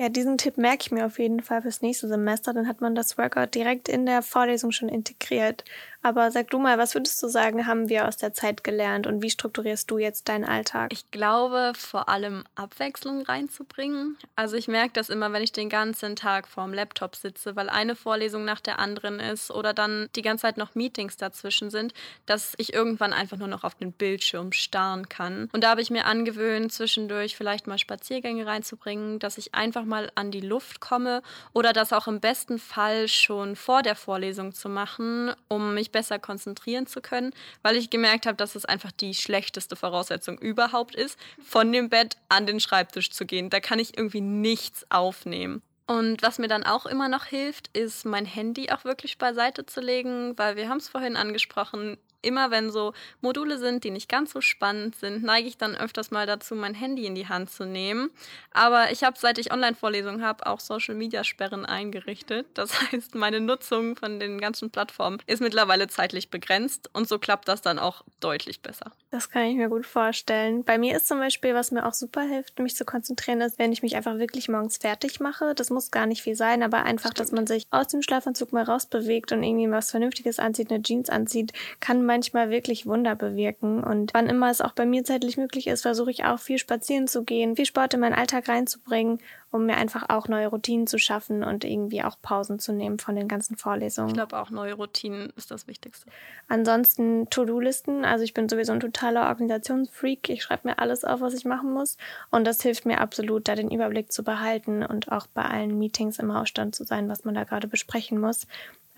Ja, 0.00 0.08
diesen 0.08 0.38
Tipp 0.38 0.56
merke 0.56 0.84
ich 0.84 0.90
mir 0.92 1.04
auf 1.04 1.18
jeden 1.18 1.42
Fall 1.42 1.60
fürs 1.60 1.82
nächste 1.82 2.08
Semester. 2.08 2.54
Dann 2.54 2.66
hat 2.66 2.80
man 2.80 2.94
das 2.94 3.18
Workout 3.18 3.54
direkt 3.54 3.86
in 3.86 4.06
der 4.06 4.22
Vorlesung 4.22 4.72
schon 4.72 4.88
integriert. 4.88 5.62
Aber 6.02 6.30
sag 6.30 6.48
du 6.50 6.58
mal, 6.58 6.78
was 6.78 6.94
würdest 6.94 7.22
du 7.22 7.28
sagen, 7.28 7.66
haben 7.66 7.90
wir 7.90 8.08
aus 8.08 8.16
der 8.16 8.32
Zeit 8.32 8.64
gelernt 8.64 9.06
und 9.06 9.22
wie 9.22 9.28
strukturierst 9.28 9.90
du 9.90 9.98
jetzt 9.98 10.28
deinen 10.28 10.44
Alltag? 10.44 10.92
Ich 10.92 11.10
glaube, 11.10 11.72
vor 11.76 12.08
allem 12.08 12.44
Abwechslung 12.54 13.22
reinzubringen. 13.22 14.16
Also 14.34 14.56
ich 14.56 14.66
merke 14.66 14.92
das 14.94 15.10
immer, 15.10 15.32
wenn 15.32 15.42
ich 15.42 15.52
den 15.52 15.68
ganzen 15.68 16.16
Tag 16.16 16.48
vorm 16.48 16.72
Laptop 16.72 17.16
sitze, 17.16 17.54
weil 17.54 17.68
eine 17.68 17.94
Vorlesung 17.94 18.44
nach 18.44 18.60
der 18.60 18.78
anderen 18.78 19.20
ist 19.20 19.50
oder 19.50 19.74
dann 19.74 20.08
die 20.16 20.22
ganze 20.22 20.42
Zeit 20.42 20.56
noch 20.56 20.74
Meetings 20.74 21.18
dazwischen 21.18 21.70
sind, 21.70 21.92
dass 22.24 22.54
ich 22.56 22.72
irgendwann 22.72 23.12
einfach 23.12 23.36
nur 23.36 23.48
noch 23.48 23.64
auf 23.64 23.74
den 23.74 23.92
Bildschirm 23.92 24.52
starren 24.52 25.08
kann. 25.10 25.50
Und 25.52 25.64
da 25.64 25.70
habe 25.70 25.82
ich 25.82 25.90
mir 25.90 26.06
angewöhnt, 26.06 26.72
zwischendurch 26.72 27.36
vielleicht 27.36 27.66
mal 27.66 27.78
Spaziergänge 27.78 28.46
reinzubringen, 28.46 29.18
dass 29.18 29.36
ich 29.36 29.54
einfach 29.54 29.84
mal 29.84 30.10
an 30.14 30.30
die 30.30 30.40
Luft 30.40 30.80
komme 30.80 31.22
oder 31.52 31.74
das 31.74 31.92
auch 31.92 32.08
im 32.08 32.20
besten 32.20 32.58
Fall 32.58 33.06
schon 33.06 33.54
vor 33.54 33.82
der 33.82 33.96
Vorlesung 33.96 34.54
zu 34.54 34.70
machen, 34.70 35.34
um 35.48 35.74
mich 35.74 35.89
besser 35.92 36.18
konzentrieren 36.18 36.86
zu 36.86 37.00
können, 37.00 37.32
weil 37.62 37.76
ich 37.76 37.90
gemerkt 37.90 38.26
habe, 38.26 38.36
dass 38.36 38.54
es 38.54 38.64
einfach 38.64 38.92
die 38.92 39.14
schlechteste 39.14 39.76
Voraussetzung 39.76 40.38
überhaupt 40.38 40.94
ist, 40.94 41.18
von 41.42 41.72
dem 41.72 41.88
Bett 41.88 42.16
an 42.28 42.46
den 42.46 42.60
Schreibtisch 42.60 43.10
zu 43.10 43.26
gehen. 43.26 43.50
Da 43.50 43.60
kann 43.60 43.78
ich 43.78 43.96
irgendwie 43.96 44.20
nichts 44.20 44.86
aufnehmen. 44.90 45.62
Und 45.86 46.22
was 46.22 46.38
mir 46.38 46.46
dann 46.46 46.62
auch 46.62 46.86
immer 46.86 47.08
noch 47.08 47.24
hilft, 47.24 47.76
ist 47.76 48.04
mein 48.04 48.24
Handy 48.24 48.70
auch 48.70 48.84
wirklich 48.84 49.18
beiseite 49.18 49.66
zu 49.66 49.80
legen, 49.80 50.38
weil 50.38 50.54
wir 50.54 50.68
haben 50.68 50.78
es 50.78 50.88
vorhin 50.88 51.16
angesprochen, 51.16 51.98
immer 52.22 52.50
wenn 52.50 52.70
so 52.70 52.92
Module 53.20 53.58
sind, 53.58 53.84
die 53.84 53.90
nicht 53.90 54.08
ganz 54.08 54.32
so 54.32 54.40
spannend 54.40 54.96
sind, 54.96 55.22
neige 55.22 55.48
ich 55.48 55.56
dann 55.56 55.76
öfters 55.76 56.10
mal 56.10 56.26
dazu, 56.26 56.54
mein 56.54 56.74
Handy 56.74 57.06
in 57.06 57.14
die 57.14 57.28
Hand 57.28 57.50
zu 57.50 57.64
nehmen. 57.64 58.10
Aber 58.52 58.90
ich 58.92 59.04
habe, 59.04 59.18
seit 59.18 59.38
ich 59.38 59.52
Online-Vorlesungen 59.52 60.24
habe, 60.24 60.46
auch 60.46 60.60
Social-Media-Sperren 60.60 61.66
eingerichtet. 61.66 62.46
Das 62.54 62.80
heißt, 62.92 63.14
meine 63.14 63.40
Nutzung 63.40 63.96
von 63.96 64.20
den 64.20 64.40
ganzen 64.40 64.70
Plattformen 64.70 65.18
ist 65.26 65.40
mittlerweile 65.40 65.88
zeitlich 65.88 66.30
begrenzt 66.30 66.90
und 66.92 67.08
so 67.08 67.18
klappt 67.18 67.48
das 67.48 67.62
dann 67.62 67.78
auch 67.78 68.02
deutlich 68.20 68.60
besser. 68.60 68.92
Das 69.10 69.30
kann 69.30 69.42
ich 69.44 69.56
mir 69.56 69.68
gut 69.68 69.86
vorstellen. 69.86 70.62
Bei 70.64 70.78
mir 70.78 70.96
ist 70.96 71.08
zum 71.08 71.18
Beispiel, 71.18 71.54
was 71.54 71.72
mir 71.72 71.86
auch 71.86 71.94
super 71.94 72.22
hilft, 72.22 72.58
mich 72.60 72.76
zu 72.76 72.84
konzentrieren, 72.84 73.40
ist, 73.40 73.58
wenn 73.58 73.72
ich 73.72 73.82
mich 73.82 73.96
einfach 73.96 74.18
wirklich 74.18 74.48
morgens 74.48 74.76
fertig 74.76 75.18
mache. 75.18 75.54
Das 75.54 75.70
muss 75.70 75.90
gar 75.90 76.06
nicht 76.06 76.22
viel 76.22 76.36
sein, 76.36 76.62
aber 76.62 76.84
einfach, 76.84 77.12
dass 77.12 77.32
man 77.32 77.46
sich 77.46 77.64
aus 77.70 77.88
dem 77.88 78.02
Schlafanzug 78.02 78.52
mal 78.52 78.62
rausbewegt 78.62 79.32
und 79.32 79.42
irgendwie 79.42 79.70
was 79.70 79.90
Vernünftiges 79.90 80.38
anzieht, 80.38 80.70
eine 80.70 80.82
Jeans 80.82 81.10
anzieht, 81.10 81.52
kann 81.80 82.04
manchmal 82.10 82.50
wirklich 82.50 82.86
Wunder 82.86 83.14
bewirken. 83.14 83.84
Und 83.84 84.12
wann 84.14 84.28
immer 84.28 84.50
es 84.50 84.60
auch 84.60 84.72
bei 84.72 84.84
mir 84.84 85.04
zeitlich 85.04 85.36
möglich 85.36 85.68
ist, 85.68 85.82
versuche 85.82 86.10
ich 86.10 86.24
auch 86.24 86.40
viel 86.40 86.58
spazieren 86.58 87.06
zu 87.06 87.22
gehen, 87.22 87.54
viel 87.54 87.66
Sport 87.66 87.94
in 87.94 88.00
meinen 88.00 88.14
Alltag 88.14 88.48
reinzubringen, 88.48 89.20
um 89.52 89.64
mir 89.64 89.76
einfach 89.76 90.08
auch 90.08 90.26
neue 90.26 90.48
Routinen 90.48 90.88
zu 90.88 90.98
schaffen 90.98 91.44
und 91.44 91.64
irgendwie 91.64 92.02
auch 92.02 92.16
Pausen 92.20 92.58
zu 92.58 92.72
nehmen 92.72 92.98
von 92.98 93.14
den 93.14 93.28
ganzen 93.28 93.56
Vorlesungen. 93.56 94.08
Ich 94.08 94.14
glaube 94.14 94.36
auch 94.40 94.50
neue 94.50 94.74
Routinen 94.74 95.32
ist 95.36 95.52
das 95.52 95.68
Wichtigste. 95.68 96.10
Ansonsten 96.48 97.30
To-Do-Listen. 97.30 98.04
Also 98.04 98.24
ich 98.24 98.34
bin 98.34 98.48
sowieso 98.48 98.72
ein 98.72 98.80
totaler 98.80 99.28
Organisationsfreak. 99.28 100.30
Ich 100.30 100.42
schreibe 100.42 100.66
mir 100.66 100.80
alles 100.80 101.04
auf, 101.04 101.20
was 101.20 101.34
ich 101.34 101.44
machen 101.44 101.72
muss. 101.72 101.96
Und 102.32 102.44
das 102.44 102.60
hilft 102.60 102.86
mir 102.86 103.00
absolut, 103.00 103.46
da 103.46 103.54
den 103.54 103.70
Überblick 103.70 104.10
zu 104.10 104.24
behalten 104.24 104.84
und 104.84 105.12
auch 105.12 105.28
bei 105.28 105.44
allen 105.44 105.78
Meetings 105.78 106.18
im 106.18 106.32
Ausstand 106.32 106.74
zu 106.74 106.82
sein, 106.82 107.08
was 107.08 107.24
man 107.24 107.36
da 107.36 107.44
gerade 107.44 107.68
besprechen 107.68 108.18
muss. 108.18 108.48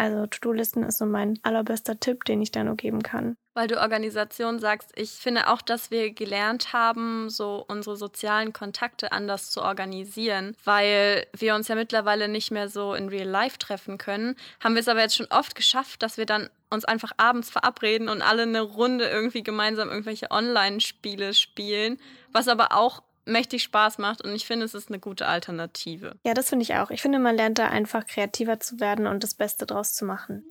Also 0.02 0.26
To-Do-Listen 0.26 0.82
ist 0.82 0.98
so 0.98 1.06
mein 1.06 1.38
allerbester 1.44 2.00
Tipp, 2.00 2.24
den 2.24 2.42
ich 2.42 2.50
da 2.50 2.64
nur 2.64 2.74
geben 2.74 3.04
kann. 3.04 3.36
Weil 3.54 3.68
du 3.68 3.80
Organisation 3.80 4.58
sagst, 4.58 4.90
ich 4.96 5.10
finde 5.10 5.46
auch, 5.46 5.62
dass 5.62 5.92
wir 5.92 6.12
gelernt 6.12 6.72
haben, 6.72 7.30
so 7.30 7.64
unsere 7.68 7.96
sozialen 7.96 8.52
Kontakte 8.52 9.12
anders 9.12 9.52
zu 9.52 9.62
organisieren, 9.62 10.56
weil 10.64 11.24
wir 11.36 11.54
uns 11.54 11.68
ja 11.68 11.76
mittlerweile 11.76 12.26
nicht 12.26 12.50
mehr 12.50 12.68
so 12.68 12.94
in 12.94 13.10
Real 13.10 13.28
Life 13.28 13.58
treffen 13.58 13.96
können. 13.96 14.34
Haben 14.58 14.74
wir 14.74 14.80
es 14.80 14.88
aber 14.88 15.02
jetzt 15.02 15.14
schon 15.14 15.28
oft 15.30 15.54
geschafft, 15.54 16.02
dass 16.02 16.16
wir 16.16 16.26
dann 16.26 16.50
uns 16.68 16.84
einfach 16.84 17.12
abends 17.16 17.48
verabreden 17.48 18.08
und 18.08 18.22
alle 18.22 18.42
eine 18.42 18.62
Runde 18.62 19.08
irgendwie 19.08 19.44
gemeinsam 19.44 19.88
irgendwelche 19.88 20.32
Online-Spiele 20.32 21.32
spielen, 21.32 22.00
was 22.32 22.48
aber 22.48 22.76
auch 22.76 23.04
mächtig 23.24 23.62
Spaß 23.62 23.98
macht 23.98 24.22
und 24.24 24.34
ich 24.34 24.46
finde, 24.46 24.64
es 24.64 24.74
ist 24.74 24.88
eine 24.88 24.98
gute 24.98 25.26
Alternative. 25.26 26.18
Ja, 26.24 26.34
das 26.34 26.48
finde 26.48 26.64
ich 26.64 26.74
auch. 26.74 26.90
Ich 26.90 27.02
finde, 27.02 27.18
man 27.18 27.36
lernt 27.36 27.58
da 27.58 27.68
einfach 27.68 28.06
kreativer 28.06 28.60
zu 28.60 28.80
werden 28.80 29.06
und 29.06 29.22
das 29.22 29.34
Beste 29.34 29.66
draus 29.66 29.94
zu 29.94 30.04
machen. 30.04 30.44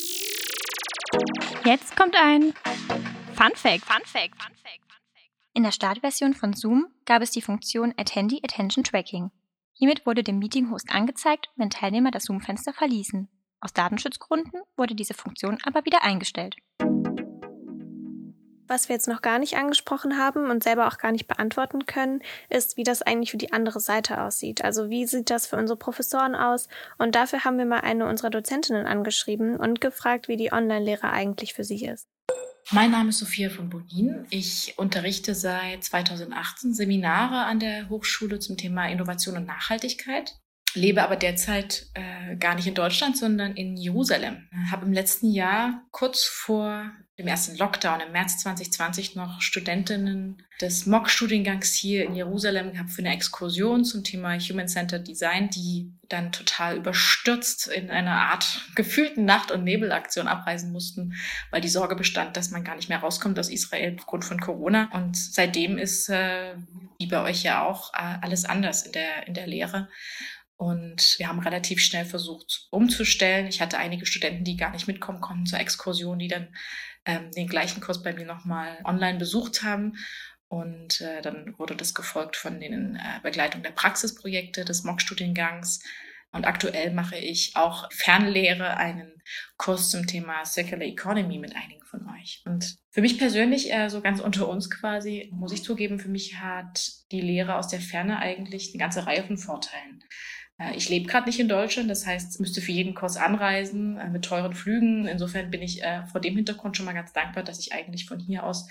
Jetzt 1.66 1.96
kommt 1.96 2.16
ein 2.16 2.54
Fun 3.36 3.51
Fact. 3.56 3.84
Fun 3.86 4.06
Fact. 4.06 4.42
Fun 4.42 4.56
Fact. 4.56 4.82
In 5.54 5.63
der 5.63 5.72
Startversion 5.72 6.34
von 6.34 6.54
Zoom 6.54 6.88
gab 7.06 7.22
es 7.22 7.32
die 7.32 7.42
Funktion 7.42 7.94
Attendee 7.98 8.40
Attention 8.44 8.86
Tracking. 8.86 9.32
Hiermit 9.74 10.06
wurde 10.06 10.24
dem 10.24 10.40
Meeting-Host 10.40 10.92
angezeigt, 10.92 11.50
wenn 11.58 11.70
Teilnehmer 11.70 12.12
das 12.12 12.24
Zoom-Fenster 12.24 12.72
verließen. 12.72 13.28
Aus 13.60 13.74
Datenschutzgründen 13.74 14.62
wurde 14.78 14.96
diese 14.96 15.13
Funktion 15.13 15.58
aber 15.63 15.84
wieder 15.86 16.04
eingestellt. 16.04 16.56
Was 18.72 18.88
wir 18.88 18.96
jetzt 18.96 19.10
noch 19.10 19.22
gar 19.22 19.38
nicht 19.38 19.58
angesprochen 19.58 20.18
haben 20.18 20.50
und 20.50 20.63
selber 20.63 20.88
auch 20.88 20.98
gar 20.98 21.12
nicht 21.12 21.28
beantworten 21.28 21.88
können, 21.88 22.22
ist, 22.48 22.78
wie 22.78 22.86
das 22.86 23.01
eigentlich 23.01 23.32
für 23.32 23.38
die 23.38 23.51
andere 23.51 23.82
Seite 23.82 24.22
aussieht. 24.22 24.63
Also 24.63 24.90
wie 24.90 25.06
sieht 25.06 25.30
das 25.30 25.46
für 25.46 25.58
unsere 25.58 25.78
Professoren 25.78 26.36
aus? 26.36 26.70
Und 26.98 27.16
dafür 27.16 27.44
haben 27.44 27.58
wir 27.58 27.66
mal 27.66 27.82
eine 27.82 28.08
unserer 28.08 28.30
Dozentinnen 28.30 28.86
angeschrieben 28.86 29.58
und 29.58 29.82
gefragt, 29.82 30.30
wie 30.30 30.38
die 30.38 30.54
Online-Lehre 30.54 31.12
eigentlich 31.12 31.54
für 31.54 31.66
sie 31.66 31.84
ist. 31.86 32.08
Mein 32.72 32.92
Name 32.92 33.10
ist 33.10 33.20
Sophia 33.20 33.50
von 33.50 33.70
Bodin. 33.70 34.25
Ich 34.30 34.75
unterrichte 34.78 35.36
seit 35.36 35.84
2018 35.84 36.74
Seminare 36.74 37.44
an 37.44 37.60
der 37.60 37.90
Hochschule 37.90 38.40
zum 38.40 38.56
Thema 38.56 38.88
Innovation 38.88 39.36
und 39.36 39.48
Nachhaltigkeit 39.48 40.40
lebe 40.74 41.04
aber 41.04 41.16
derzeit 41.16 41.88
äh, 41.94 42.36
gar 42.38 42.56
nicht 42.56 42.68
in 42.68 42.75
Deutschland, 42.75 43.18
sondern 43.18 43.56
in 43.56 43.75
Jerusalem. 43.75 44.48
Habe 44.72 44.86
im 44.86 44.94
letzten 44.94 45.32
Jahr 45.32 45.86
kurz 45.92 46.24
vor 46.24 46.92
im 47.22 47.28
ersten 47.28 47.56
Lockdown 47.56 48.01
im 48.01 48.12
März 48.12 48.40
2020 48.40 49.16
noch 49.16 49.42
Studentinnen 49.42 50.44
des 50.60 50.86
MOC-Studiengangs 50.88 51.74
hier 51.74 52.06
in 52.06 52.16
Jerusalem 52.16 52.74
gehabt 52.74 52.90
für 52.90 53.01
eine 53.01 53.13
Exkursion 53.13 53.86
zum 53.86 54.04
Thema 54.04 54.38
Human-Centered 54.40 55.08
Design, 55.08 55.50
die 55.50 55.92
dann 56.10 56.32
total 56.32 56.78
überstürzt 56.78 57.68
in 57.68 57.90
einer 57.90 58.30
Art 58.30 58.62
gefühlten 58.75 59.25
Nacht- 59.25 59.51
und 59.51 59.63
Nebelaktion 59.63 60.28
abreisen 60.28 60.72
mussten, 60.72 61.13
weil 61.51 61.62
die 61.62 61.70
Sorge 61.70 61.96
bestand, 61.96 62.38
dass 62.38 62.51
man 62.51 62.63
gar 62.63 62.75
nicht 62.75 62.90
mehr 62.90 63.00
rauskommt 63.00 63.38
aus 63.40 63.50
Israel 63.50 63.96
aufgrund 64.00 64.25
von 64.25 64.40
Corona. 64.40 64.90
Und 64.94 65.16
seitdem 65.16 65.78
ist, 65.78 66.10
äh, 66.10 66.56
wie 67.00 67.08
bei 67.08 67.22
euch 67.22 67.44
ja 67.44 67.63
auch, 67.63 67.94
äh, 67.94 68.18
alles 68.22 68.46
anders 68.46 68.84
in 68.84 68.92
der, 68.94 69.28
in 69.28 69.34
der 69.36 69.48
Lehre. 69.48 69.90
Und 70.62 71.15
wir 71.18 71.27
haben 71.27 71.39
relativ 71.39 71.82
schnell 71.82 72.06
versucht 72.06 72.68
umzustellen. 72.70 73.48
Ich 73.48 73.62
hatte 73.62 73.80
einige 73.80 74.06
Studenten, 74.06 74.44
die 74.44 74.58
gar 74.58 74.70
nicht 74.70 74.86
mitkommen 74.86 75.20
konnten 75.20 75.48
zur 75.48 75.60
Exkursion, 75.60 76.20
die 76.20 76.27
dann 76.27 76.56
ähm, 77.03 77.32
den 77.32 77.48
gleichen 77.48 77.82
Kurs 77.82 78.03
bei 78.03 78.13
mir 78.13 78.27
nochmal 78.27 78.77
online 78.84 79.18
besucht 79.18 79.63
haben. 79.63 79.94
Und 80.50 81.01
äh, 81.01 81.24
dann 81.24 81.58
wurde 81.58 81.75
das 81.75 81.96
gefolgt 81.96 82.36
von 82.36 82.60
den 82.60 82.96
äh, 82.96 83.20
Begleitung 83.24 83.63
der 83.63 83.72
Praxisprojekte 83.72 84.63
des 84.63 84.84
MOOC-Studiengangs. 84.84 85.84
Und 86.32 86.46
aktuell 86.46 86.94
mache 86.94 87.18
ich 87.18 87.56
auch 87.56 87.91
Fernlehre, 87.91 88.77
einen 88.77 89.12
Kurs 89.58 89.89
zum 89.89 90.06
Thema 90.06 90.46
Circular 90.46 90.86
Economy 90.86 91.39
mit 91.39 91.56
einigen 91.56 91.84
von 91.86 92.08
euch. 92.10 92.44
Und 92.46 92.77
für 92.91 93.01
mich 93.01 93.18
persönlich, 93.18 93.74
äh, 93.74 93.89
so 93.89 94.00
ganz 94.01 94.20
unter 94.20 94.48
uns 94.48 94.70
quasi, 94.70 95.27
muss 95.34 95.53
ich 95.53 95.63
zugeben, 95.63 95.98
für 95.98 96.10
mich 96.10 96.38
hat 96.38 96.88
die 97.12 97.22
Lehre 97.22 97.56
aus 97.56 97.68
der 97.68 97.82
Ferne 97.82 98.20
eigentlich 98.20 98.70
eine 98.70 98.80
ganze 98.80 99.08
Reihe 99.08 99.24
von 99.24 99.39
Vorteilen. 99.39 100.03
Äh, 100.62 100.75
ich 100.75 100.89
lebe 100.89 101.08
gerade 101.08 101.27
nicht 101.27 101.39
in 101.39 101.50
Deutschland, 101.50 101.89
das 101.89 102.06
heißt, 102.06 102.39
müsste 102.39 102.62
für 102.62 102.72
jeden 102.72 102.94
Kurs 102.94 103.18
anreisen 103.18 103.98
äh, 103.98 104.10
mit 104.10 104.25
teuren 104.25 104.53
Flügen. 104.53 105.08
Insofern 105.08 105.50
bin 105.51 105.62
ich 105.62 105.84
äh, 105.84 106.06
vor 106.06 106.22
dem 106.22 106.36
Hintergrund 106.36 106.77
schon 106.77 106.86
mal 106.86 106.94
ganz 106.94 107.13
dankbar, 107.13 107.44
dass 107.44 107.60
ich 107.60 107.74
eigentlich 107.74 108.06
von 108.06 108.20
hier 108.20 108.44
aus 108.44 108.68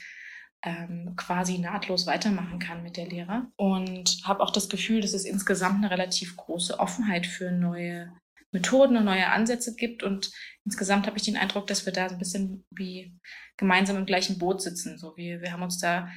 ähm, 0.63 1.15
quasi 1.17 1.59
nahtlos 1.59 2.07
weitermachen 2.07 2.59
kann 2.59 2.83
mit 2.83 2.97
der 2.97 3.07
Lehre. 3.07 3.47
Und 3.57 4.21
habe 4.25 4.43
auch 4.43 4.51
das 4.51 4.69
Gefühl, 4.69 5.01
dass 5.01 5.15
es 5.15 5.25
insgesamt 5.25 5.77
eine 5.77 5.91
relativ 5.91 6.37
große 6.37 6.79
Offenheit 6.79 7.27
für 7.27 7.51
neue 7.51 8.13
Methoden 8.53 8.97
und 8.97 9.05
neue 9.05 9.29
Ansätze 9.29 9.75
gibt. 9.75 10.03
Und 10.03 10.31
insgesamt 10.65 11.07
habe 11.07 11.17
ich 11.17 11.23
den 11.23 11.37
Eindruck, 11.37 11.67
dass 11.67 11.87
wir 11.87 11.93
da 11.93 12.09
ein 12.09 12.19
bisschen 12.19 12.65
wie 12.71 13.17
gemeinsam 13.57 13.97
im 13.97 14.07
gleichen 14.07 14.39
Boot 14.39 14.61
sitzen. 14.61 14.99
So 14.99 15.17
wie 15.17 15.41
wir 15.41 15.53
haben 15.53 15.63
uns 15.63 15.79
da 15.79 16.11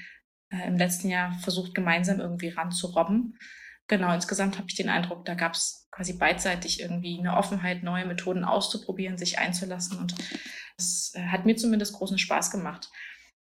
im 0.67 0.77
letzten 0.77 1.09
Jahr 1.09 1.31
versucht, 1.39 1.73
gemeinsam 1.73 2.19
irgendwie 2.19 2.49
ranzurobben 2.49 3.37
genau, 3.97 4.13
insgesamt 4.13 4.57
habe 4.57 4.67
ich 4.67 4.75
den 4.75 4.89
Eindruck, 4.89 5.25
da 5.25 5.35
gab 5.35 5.53
es 5.53 5.87
quasi 5.91 6.13
beidseitig 6.13 6.81
irgendwie 6.81 7.19
eine 7.19 7.37
Offenheit, 7.37 7.83
neue 7.83 8.05
Methoden 8.05 8.43
auszuprobieren, 8.43 9.17
sich 9.17 9.39
einzulassen. 9.39 9.99
Und 9.99 10.15
es 10.77 11.13
äh, 11.15 11.27
hat 11.27 11.45
mir 11.45 11.55
zumindest 11.55 11.93
großen 11.93 12.17
Spaß 12.17 12.51
gemacht. 12.51 12.89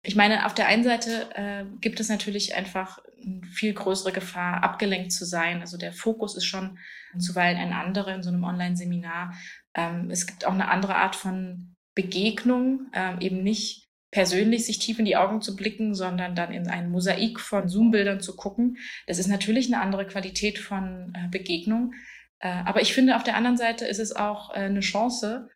Ich 0.03 0.17
meine, 0.17 0.47
auf 0.47 0.55
der 0.55 0.67
einen 0.67 0.85
Seite 0.85 1.29
äh, 1.35 1.65
gibt 1.81 2.01
es 2.01 2.09
natürlich 2.09 2.55
einfach 2.55 2.99
eine 3.23 3.43
viel 3.47 3.75
größere 3.75 4.13
Gefahr, 4.13 4.63
abgelenkt 4.63 5.13
zu 5.13 5.27
sein. 5.27 5.61
Also 5.61 5.77
der 5.77 5.93
Fokus 5.93 6.37
ist 6.37 6.47
schon 6.47 6.79
zuweilen 7.19 7.59
ein 7.59 7.75
anderer 7.75 8.15
in 8.15 8.23
so 8.23 8.31
einem 8.31 8.45
Online-Seminar. 8.45 9.35
Ähm, 9.75 10.11
es 10.11 10.27
gibt 10.27 10.47
auch 10.47 10.55
eine 10.55 10.69
andere 10.69 10.97
Art 10.97 11.17
von 11.17 11.77
Begegnung, 11.95 12.89
ähm, 12.95 13.21
eben 13.21 13.43
nicht 13.43 13.90
persönlich 14.11 14.67
sich 14.67 14.79
tief 14.79 14.99
in 14.99 15.05
die 15.05 15.17
Augen 15.17 15.41
zu 15.41 15.55
blicken, 15.55 15.95
sondern 15.95 16.35
dann 16.35 16.53
in 16.53 16.69
ein 16.69 16.91
Mosaik 16.91 17.39
von 17.39 17.69
Zoom-Bildern 17.69 18.21
zu 18.21 18.35
gucken. 18.35 18.79
Das 19.07 19.19
ist 19.19 19.29
natürlich 19.29 19.73
eine 19.73 19.83
andere 19.83 20.07
Qualität 20.07 20.59
von 20.59 21.13
äh, 21.15 21.29
Begegnung. 21.29 21.95
Äh, 22.41 22.49
aber 22.49 22.83
ich 22.83 22.93
finde, 22.93 23.17
auf 23.17 23.23
der 23.23 23.37
anderen 23.37 23.57
Seite 23.57 23.87
ist 23.87 24.01
es 24.01 24.15
auch 24.15 24.51
äh, 24.51 24.61
eine 24.61 24.81
Chance, 24.81 25.49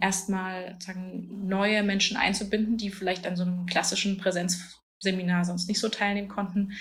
erstmal 0.00 0.76
neue 0.94 1.82
Menschen 1.82 2.16
einzubinden, 2.16 2.76
die 2.76 2.90
vielleicht 2.90 3.26
an 3.26 3.36
so 3.36 3.44
einem 3.44 3.66
klassischen 3.66 4.18
Präsenzseminar 4.98 5.44
sonst 5.44 5.68
nicht 5.68 5.80
so 5.80 5.88
teilnehmen 5.88 6.28
konnten. 6.28 6.72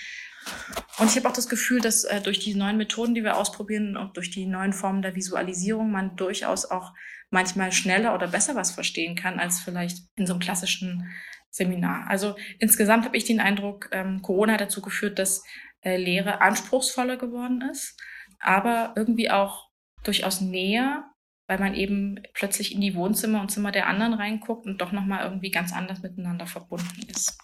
Und 0.97 1.09
ich 1.09 1.17
habe 1.17 1.29
auch 1.29 1.33
das 1.33 1.49
Gefühl, 1.49 1.81
dass 1.81 2.03
äh, 2.03 2.21
durch 2.21 2.39
die 2.39 2.55
neuen 2.55 2.77
Methoden, 2.77 3.13
die 3.13 3.23
wir 3.23 3.37
ausprobieren 3.37 3.97
und 3.97 4.17
durch 4.17 4.31
die 4.31 4.45
neuen 4.45 4.73
Formen 4.73 5.01
der 5.01 5.15
Visualisierung 5.15 5.91
man 5.91 6.15
durchaus 6.15 6.65
auch 6.65 6.93
manchmal 7.29 7.71
schneller 7.71 8.15
oder 8.15 8.27
besser 8.27 8.55
was 8.55 8.71
verstehen 8.71 9.15
kann 9.15 9.39
als 9.39 9.59
vielleicht 9.59 9.99
in 10.15 10.25
so 10.25 10.33
einem 10.33 10.39
klassischen 10.39 11.09
Seminar. 11.49 12.07
Also 12.09 12.35
insgesamt 12.59 13.05
habe 13.05 13.17
ich 13.17 13.25
den 13.25 13.39
Eindruck, 13.39 13.89
ähm, 13.91 14.21
Corona 14.21 14.53
hat 14.53 14.61
dazu 14.61 14.81
geführt, 14.81 15.19
dass 15.19 15.43
äh, 15.81 15.97
Lehre 15.97 16.41
anspruchsvoller 16.41 17.17
geworden 17.17 17.61
ist, 17.61 17.99
aber 18.39 18.93
irgendwie 18.95 19.29
auch 19.29 19.69
durchaus 20.03 20.39
näher, 20.39 21.11
weil 21.47 21.59
man 21.59 21.73
eben 21.75 22.21
plötzlich 22.33 22.73
in 22.73 22.81
die 22.81 22.95
Wohnzimmer 22.95 23.41
und 23.41 23.51
Zimmer 23.51 23.71
der 23.71 23.87
anderen 23.87 24.13
reinguckt 24.13 24.65
und 24.65 24.79
doch 24.79 24.91
nochmal 24.91 25.23
irgendwie 25.23 25.51
ganz 25.51 25.73
anders 25.73 26.01
miteinander 26.01 26.47
verbunden 26.47 27.01
ist. 27.09 27.37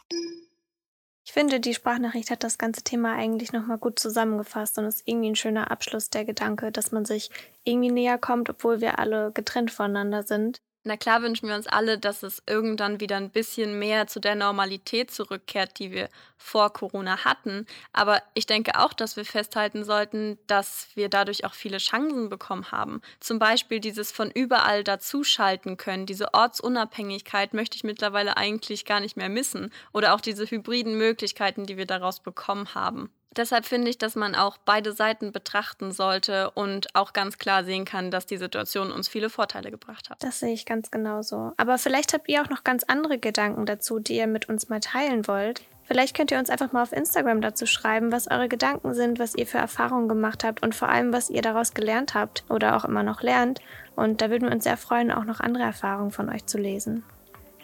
Ich 1.33 1.39
finde, 1.39 1.59
die 1.59 1.73
Sprachnachricht 1.73 2.29
hat 2.29 2.43
das 2.43 2.59
ganze 2.59 2.83
Thema 2.83 3.15
eigentlich 3.15 3.53
nochmal 3.53 3.79
gut 3.79 3.97
zusammengefasst 3.97 4.77
und 4.77 4.85
ist 4.85 5.01
irgendwie 5.07 5.31
ein 5.31 5.35
schöner 5.35 5.71
Abschluss 5.71 6.11
der 6.11 6.25
Gedanke, 6.25 6.71
dass 6.71 6.91
man 6.91 7.05
sich 7.05 7.31
irgendwie 7.63 7.89
näher 7.89 8.19
kommt, 8.19 8.51
obwohl 8.51 8.81
wir 8.81 8.99
alle 8.99 9.31
getrennt 9.31 9.71
voneinander 9.71 10.21
sind. 10.21 10.61
Na 10.85 10.97
klar 10.97 11.21
wünschen 11.21 11.47
wir 11.47 11.55
uns 11.55 11.67
alle, 11.67 11.97
dass 11.97 12.23
es 12.23 12.43
irgendwann 12.45 12.99
wieder 12.99 13.15
ein 13.15 13.29
bisschen 13.29 13.79
mehr 13.79 14.07
zu 14.07 14.19
der 14.19 14.35
Normalität 14.35 15.11
zurückkehrt, 15.11 15.79
die 15.79 15.91
wir 15.91 16.09
vor 16.37 16.73
Corona 16.73 17.23
hatten. 17.23 17.65
Aber 17.93 18.21
ich 18.33 18.47
denke 18.47 18.77
auch, 18.77 18.91
dass 18.91 19.15
wir 19.15 19.23
festhalten 19.23 19.85
sollten, 19.85 20.37
dass 20.45 20.89
wir 20.95 21.07
dadurch 21.07 21.45
auch 21.45 21.53
viele 21.53 21.77
Chancen 21.77 22.27
bekommen 22.27 22.69
haben. 22.73 23.01
Zum 23.21 23.39
Beispiel 23.39 23.79
dieses 23.79 24.11
von 24.11 24.29
überall 24.29 24.83
dazuschalten 24.83 25.77
können. 25.77 26.05
Diese 26.05 26.33
Ortsunabhängigkeit 26.33 27.53
möchte 27.53 27.77
ich 27.77 27.85
mittlerweile 27.85 28.35
eigentlich 28.35 28.83
gar 28.83 28.99
nicht 28.99 29.15
mehr 29.15 29.29
missen. 29.29 29.71
Oder 29.93 30.13
auch 30.13 30.21
diese 30.21 30.45
hybriden 30.51 30.97
Möglichkeiten, 30.97 31.65
die 31.65 31.77
wir 31.77 31.85
daraus 31.85 32.19
bekommen 32.19 32.75
haben. 32.75 33.09
Deshalb 33.35 33.65
finde 33.65 33.89
ich, 33.89 33.97
dass 33.97 34.15
man 34.15 34.35
auch 34.35 34.57
beide 34.63 34.93
Seiten 34.93 35.31
betrachten 35.31 35.91
sollte 35.91 36.51
und 36.51 36.93
auch 36.95 37.13
ganz 37.13 37.37
klar 37.37 37.63
sehen 37.63 37.85
kann, 37.85 38.11
dass 38.11 38.25
die 38.25 38.37
Situation 38.37 38.91
uns 38.91 39.07
viele 39.07 39.29
Vorteile 39.29 39.71
gebracht 39.71 40.09
hat. 40.09 40.21
Das 40.23 40.39
sehe 40.39 40.53
ich 40.53 40.65
ganz 40.65 40.91
genauso. 40.91 41.53
Aber 41.57 41.77
vielleicht 41.77 42.13
habt 42.13 42.29
ihr 42.29 42.41
auch 42.41 42.49
noch 42.49 42.63
ganz 42.63 42.83
andere 42.83 43.17
Gedanken 43.17 43.65
dazu, 43.65 43.99
die 43.99 44.17
ihr 44.17 44.27
mit 44.27 44.49
uns 44.49 44.69
mal 44.69 44.79
teilen 44.79 45.27
wollt. 45.27 45.61
Vielleicht 45.85 46.15
könnt 46.15 46.31
ihr 46.31 46.39
uns 46.39 46.49
einfach 46.49 46.71
mal 46.71 46.83
auf 46.83 46.93
Instagram 46.93 47.41
dazu 47.41 47.65
schreiben, 47.65 48.11
was 48.11 48.31
eure 48.31 48.47
Gedanken 48.47 48.93
sind, 48.93 49.19
was 49.19 49.35
ihr 49.35 49.45
für 49.45 49.57
Erfahrungen 49.57 50.07
gemacht 50.07 50.43
habt 50.43 50.63
und 50.63 50.73
vor 50.73 50.89
allem, 50.89 51.11
was 51.11 51.29
ihr 51.29 51.41
daraus 51.41 51.73
gelernt 51.73 52.13
habt 52.13 52.45
oder 52.49 52.77
auch 52.77 52.85
immer 52.85 53.03
noch 53.03 53.21
lernt. 53.21 53.59
Und 53.95 54.21
da 54.21 54.29
würden 54.29 54.47
wir 54.47 54.55
uns 54.55 54.63
sehr 54.63 54.77
freuen, 54.77 55.11
auch 55.11 55.25
noch 55.25 55.39
andere 55.39 55.63
Erfahrungen 55.63 56.11
von 56.11 56.29
euch 56.29 56.45
zu 56.45 56.57
lesen. 56.57 57.03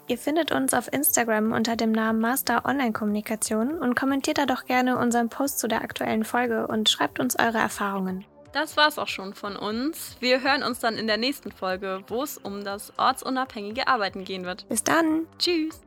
Ihr 0.09 0.17
findet 0.17 0.51
uns 0.51 0.73
auf 0.73 0.91
Instagram 0.91 1.51
unter 1.51 1.75
dem 1.75 1.91
Namen 1.91 2.19
Master 2.19 2.65
Online 2.65 2.93
Kommunikation 2.93 3.77
und 3.77 3.95
kommentiert 3.95 4.39
da 4.39 4.47
doch 4.47 4.65
gerne 4.65 4.97
unseren 4.97 5.29
Post 5.29 5.59
zu 5.59 5.67
der 5.67 5.83
aktuellen 5.83 6.23
Folge 6.23 6.65
und 6.65 6.89
schreibt 6.89 7.19
uns 7.19 7.37
eure 7.37 7.59
Erfahrungen. 7.59 8.25
Das 8.51 8.75
war's 8.75 8.97
auch 8.97 9.07
schon 9.07 9.35
von 9.35 9.55
uns. 9.55 10.17
Wir 10.19 10.41
hören 10.41 10.63
uns 10.63 10.79
dann 10.79 10.97
in 10.97 11.05
der 11.05 11.17
nächsten 11.17 11.51
Folge, 11.51 12.01
wo 12.07 12.23
es 12.23 12.39
um 12.39 12.63
das 12.63 12.91
ortsunabhängige 12.97 13.87
Arbeiten 13.87 14.23
gehen 14.23 14.45
wird. 14.45 14.67
Bis 14.67 14.83
dann. 14.83 15.27
Tschüss. 15.37 15.79